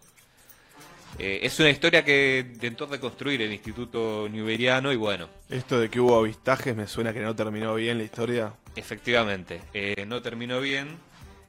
Eh, 1.18 1.40
es 1.42 1.60
una 1.60 1.68
historia 1.70 2.04
que 2.04 2.44
intentó 2.54 2.86
reconstruir 2.86 3.42
el 3.42 3.52
Instituto 3.52 4.28
Newberiano 4.30 4.92
y 4.92 4.96
bueno, 4.96 5.28
Esto 5.50 5.78
de 5.78 5.90
que 5.90 6.00
hubo 6.00 6.16
avistajes 6.18 6.74
me 6.74 6.86
suena 6.86 7.12
que 7.12 7.20
no 7.20 7.36
terminó 7.36 7.74
bien 7.74 7.98
la 7.98 8.04
historia. 8.04 8.54
efectivamente, 8.76 9.60
eh, 9.74 10.04
no 10.06 10.22
terminó 10.22 10.60
bien 10.60 10.96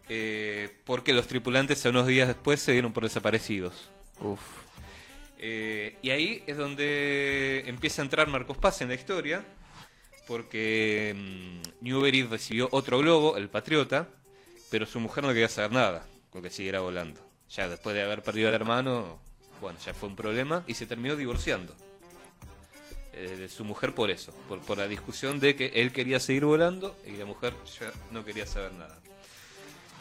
eh, 0.09 0.69
porque 0.83 1.13
los 1.13 1.27
tripulantes 1.27 1.85
a 1.85 1.89
unos 1.89 2.07
días 2.07 2.27
después 2.27 2.59
se 2.61 2.73
dieron 2.73 2.91
por 2.91 3.03
desaparecidos. 3.03 3.89
Uf. 4.19 4.41
Eh, 5.45 5.97
y 6.01 6.09
ahí 6.11 6.41
es 6.47 6.55
donde 6.55 7.65
empieza 7.67 8.01
a 8.01 8.05
entrar 8.05 8.29
Marcos 8.29 8.57
Paz 8.57 8.79
en 8.79 8.87
la 8.87 8.93
historia, 8.93 9.43
porque 10.25 11.13
mm, 11.13 11.83
Newbery 11.83 12.23
recibió 12.23 12.69
otro 12.71 12.99
globo, 12.99 13.35
el 13.35 13.49
Patriota, 13.49 14.07
pero 14.71 14.85
su 14.85 15.01
mujer 15.01 15.25
no 15.25 15.31
quería 15.31 15.49
saber 15.49 15.73
nada 15.73 16.07
con 16.29 16.41
que 16.41 16.49
siguiera 16.49 16.79
volando. 16.79 17.19
Ya 17.49 17.67
después 17.67 17.93
de 17.93 18.03
haber 18.03 18.23
perdido 18.23 18.47
al 18.47 18.53
hermano, 18.53 19.19
bueno, 19.59 19.77
ya 19.85 19.93
fue 19.93 20.07
un 20.07 20.15
problema 20.15 20.63
y 20.65 20.75
se 20.75 20.85
terminó 20.85 21.17
divorciando 21.17 21.75
eh, 23.11 23.35
de 23.37 23.49
su 23.49 23.65
mujer 23.65 23.93
por 23.93 24.11
eso, 24.11 24.31
por, 24.47 24.61
por 24.61 24.77
la 24.77 24.87
discusión 24.87 25.41
de 25.41 25.57
que 25.57 25.73
él 25.75 25.91
quería 25.91 26.21
seguir 26.21 26.45
volando 26.45 26.95
y 27.05 27.17
la 27.17 27.25
mujer 27.25 27.53
ya 27.81 27.91
no 28.11 28.23
quería 28.23 28.45
saber 28.45 28.71
nada. 28.75 29.02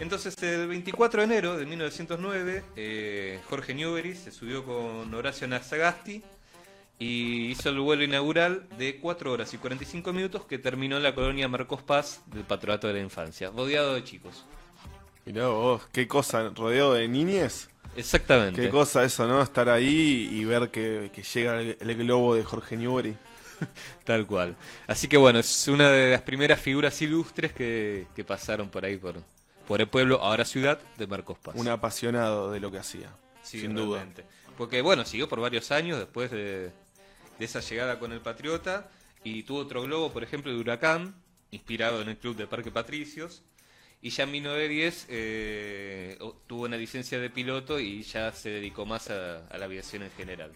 Entonces, 0.03 0.37
el 0.43 0.67
24 0.67 1.21
de 1.21 1.25
enero 1.27 1.57
de 1.57 1.65
1909, 1.65 2.65
eh, 2.75 3.39
Jorge 3.49 3.73
Newbery 3.73 4.17
se 4.17 4.33
subió 4.33 4.65
con 4.65 5.15
Horacio 5.15 5.47
Nazagasti 5.47 6.25
y 6.99 7.53
hizo 7.53 7.69
el 7.69 7.79
vuelo 7.79 8.03
inaugural 8.03 8.69
de 8.77 8.99
4 8.99 9.31
horas 9.31 9.55
y 9.55 9.59
45 9.59 10.13
minutos 10.13 10.45
que 10.45 10.59
terminó 10.59 10.97
en 10.97 11.05
la 11.05 11.15
colonia 11.15 11.47
Marcos 11.47 11.83
Paz 11.85 12.21
del 12.27 12.43
Patronato 12.43 12.89
de 12.89 12.95
la 12.95 12.99
Infancia, 12.99 13.53
rodeado 13.57 13.95
de 13.95 14.03
chicos. 14.03 14.45
Mirá 15.25 15.47
vos, 15.47 15.83
qué 15.93 16.09
cosa, 16.09 16.51
rodeado 16.53 16.95
de 16.95 17.07
niñes. 17.07 17.71
Exactamente. 17.95 18.61
Qué 18.61 18.71
cosa 18.71 19.05
eso, 19.05 19.29
¿no? 19.29 19.41
Estar 19.41 19.69
ahí 19.69 20.29
y 20.33 20.45
ver 20.45 20.73
que, 20.73 21.13
que 21.15 21.23
llega 21.23 21.61
el, 21.61 21.77
el 21.79 21.95
globo 21.95 22.35
de 22.35 22.43
Jorge 22.43 22.77
Newbery. 22.77 23.17
Tal 24.05 24.27
cual. 24.27 24.57
Así 24.89 25.07
que 25.07 25.17
bueno, 25.17 25.39
es 25.39 25.69
una 25.69 25.93
de 25.93 26.11
las 26.11 26.23
primeras 26.23 26.61
figuras 26.61 27.01
ilustres 27.01 27.53
que, 27.53 28.09
que 28.17 28.25
pasaron 28.25 28.69
por 28.69 28.85
ahí, 28.85 28.97
por, 28.97 29.23
por 29.73 29.81
el 29.81 29.89
pueblo, 29.89 30.21
ahora 30.21 30.45
ciudad, 30.45 30.79
de 30.99 31.07
Marcos 31.07 31.39
Paz. 31.39 31.55
Un 31.57 31.67
apasionado 31.67 32.53
de 32.53 32.61
lo 32.61 32.71
que 32.71 32.77
hacía. 32.77 33.09
Sí, 33.43 33.59
sin 33.59 33.75
duda. 33.75 34.07
Porque 34.59 34.83
bueno, 34.83 35.07
siguió 35.07 35.31
por 35.31 35.41
varios 35.41 35.73
años 35.73 35.99
después 35.99 36.31
de, 36.31 36.71
de 37.39 37.45
esa 37.47 37.61
llegada 37.61 37.99
con 37.99 38.13
el 38.13 38.21
Patriota 38.21 38.91
y 39.25 39.45
tuvo 39.45 39.61
otro 39.61 39.81
globo, 39.81 40.13
por 40.13 40.25
ejemplo, 40.25 40.53
de 40.53 40.59
Huracán, 40.59 41.15
inspirado 41.53 42.03
en 42.03 42.11
el 42.11 42.19
club 42.19 42.37
de 42.37 42.47
Parque 42.47 42.71
Patricios. 42.71 43.45
Y 44.03 44.11
ya 44.11 44.25
en 44.25 44.33
1910 44.33 45.07
eh, 45.09 46.19
tuvo 46.47 46.65
una 46.65 46.77
licencia 46.77 47.19
de 47.19 47.31
piloto 47.31 47.81
y 47.81 48.03
ya 48.03 48.31
se 48.33 48.51
dedicó 48.51 48.85
más 48.85 49.09
a, 49.09 49.47
a 49.47 49.57
la 49.57 49.65
aviación 49.65 50.03
en 50.03 50.11
general. 50.11 50.53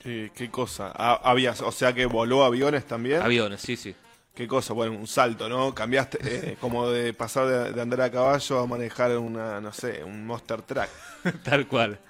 Qué, 0.00 0.30
qué 0.34 0.50
cosa. 0.50 0.90
Había, 0.90 1.52
o 1.52 1.72
sea 1.72 1.94
que 1.94 2.04
voló 2.04 2.44
aviones 2.44 2.84
también. 2.84 3.22
Aviones, 3.22 3.62
sí, 3.62 3.74
sí. 3.74 3.94
Qué 4.34 4.48
cosa, 4.48 4.72
bueno, 4.72 4.98
un 4.98 5.06
salto, 5.06 5.48
¿no? 5.48 5.72
Cambiaste 5.74 6.18
eh, 6.22 6.56
como 6.60 6.90
de 6.90 7.14
pasar 7.14 7.46
de, 7.46 7.72
de 7.72 7.80
andar 7.80 8.00
a 8.00 8.10
caballo 8.10 8.58
a 8.58 8.66
manejar 8.66 9.16
una, 9.16 9.60
no 9.60 9.72
sé, 9.72 10.02
un 10.02 10.26
Monster 10.26 10.62
Truck. 10.62 10.88
Tal 11.44 11.68
cual. 11.68 12.00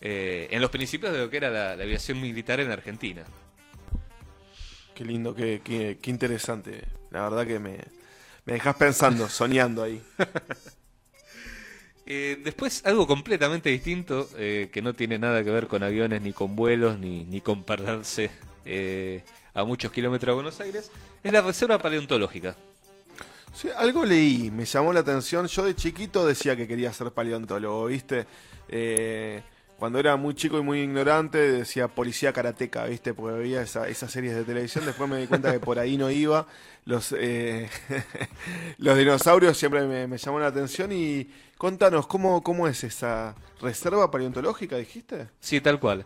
Eh, 0.00 0.48
en 0.50 0.60
los 0.60 0.70
principios 0.70 1.12
de 1.12 1.18
lo 1.18 1.30
que 1.30 1.36
era 1.36 1.50
la, 1.50 1.76
la 1.76 1.84
aviación 1.84 2.20
militar 2.20 2.58
en 2.60 2.70
Argentina. 2.70 3.24
Qué 4.94 5.04
lindo, 5.04 5.34
qué, 5.34 5.60
qué, 5.62 5.98
qué 6.02 6.10
interesante. 6.10 6.82
La 7.10 7.22
verdad 7.22 7.46
que 7.46 7.60
me, 7.60 7.78
me 8.44 8.54
dejas 8.54 8.74
pensando, 8.74 9.28
soñando 9.28 9.84
ahí. 9.84 10.02
Eh, 12.06 12.40
después, 12.42 12.84
algo 12.86 13.06
completamente 13.06 13.70
distinto, 13.70 14.28
eh, 14.36 14.70
que 14.72 14.82
no 14.82 14.94
tiene 14.94 15.18
nada 15.18 15.44
que 15.44 15.50
ver 15.50 15.68
con 15.68 15.82
aviones, 15.84 16.22
ni 16.22 16.32
con 16.32 16.56
vuelos, 16.56 16.98
ni, 16.98 17.24
ni 17.24 17.40
con 17.40 17.62
perderse 17.62 18.30
eh, 18.68 19.24
a 19.54 19.64
muchos 19.64 19.90
kilómetros 19.90 20.30
de 20.32 20.34
Buenos 20.34 20.60
Aires, 20.60 20.90
es 21.24 21.32
la 21.32 21.40
Reserva 21.40 21.78
Paleontológica. 21.78 22.54
Sí, 23.54 23.68
algo 23.76 24.04
leí, 24.04 24.50
me 24.50 24.64
llamó 24.66 24.92
la 24.92 25.00
atención. 25.00 25.46
Yo 25.48 25.64
de 25.64 25.74
chiquito 25.74 26.24
decía 26.26 26.54
que 26.54 26.68
quería 26.68 26.92
ser 26.92 27.10
paleontólogo, 27.10 27.86
¿viste? 27.86 28.26
Eh, 28.68 29.42
cuando 29.78 29.98
era 29.98 30.16
muy 30.16 30.34
chico 30.34 30.58
y 30.58 30.62
muy 30.62 30.80
ignorante 30.80 31.38
decía 31.38 31.88
policía 31.88 32.32
karateca, 32.32 32.84
¿viste? 32.84 33.14
Porque 33.14 33.38
veía 33.38 33.62
esa- 33.62 33.88
esas 33.88 34.10
series 34.12 34.34
de 34.36 34.44
televisión. 34.44 34.84
Después 34.84 35.08
me 35.08 35.16
di 35.18 35.26
cuenta 35.26 35.50
que 35.52 35.60
por 35.60 35.78
ahí 35.78 35.96
no 35.96 36.10
iba. 36.10 36.46
Los, 36.84 37.14
eh, 37.18 37.68
los 38.78 38.96
dinosaurios 38.98 39.56
siempre 39.56 39.86
me, 39.86 40.06
me 40.06 40.18
llamó 40.18 40.38
la 40.40 40.48
atención. 40.48 40.92
Y 40.92 41.28
contanos, 41.56 42.06
¿cómo, 42.06 42.42
¿cómo 42.42 42.68
es 42.68 42.84
esa 42.84 43.34
reserva 43.60 44.10
paleontológica, 44.10 44.76
dijiste? 44.76 45.28
Sí, 45.40 45.60
tal 45.60 45.80
cual. 45.80 46.04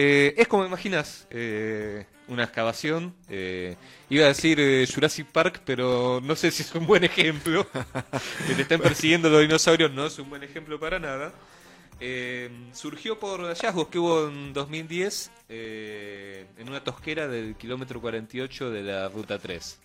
Eh, 0.00 0.32
es 0.36 0.46
como 0.46 0.64
imaginas 0.64 1.26
eh, 1.30 2.06
una 2.28 2.44
excavación. 2.44 3.12
eh, 3.28 3.74
iba 4.08 4.26
a 4.26 4.28
decir 4.28 4.60
eh, 4.60 4.86
Jurassic 4.86 5.26
Park, 5.26 5.60
pero 5.64 6.20
no 6.22 6.36
sé 6.36 6.52
si 6.52 6.62
es 6.62 6.72
un 6.76 6.86
buen 6.86 7.02
ejemplo. 7.02 7.66
que 8.46 8.54
te 8.54 8.62
estén 8.62 8.80
persiguiendo 8.80 9.28
los 9.28 9.40
dinosaurios 9.40 9.90
no 9.92 10.06
es 10.06 10.16
un 10.20 10.30
buen 10.30 10.44
ejemplo 10.44 10.78
para 10.78 11.00
nada. 11.00 11.32
Eh, 11.98 12.48
surgió 12.74 13.18
por 13.18 13.40
hallazgos 13.40 13.88
que 13.88 13.98
hubo 13.98 14.28
en 14.28 14.52
2010 14.52 15.32
eh, 15.48 16.46
en 16.56 16.68
una 16.68 16.84
tosquera 16.84 17.26
del 17.26 17.56
kilómetro 17.56 18.00
48 18.00 18.70
de 18.70 18.82
la 18.84 19.08
ruta 19.08 19.40
3. 19.40 19.80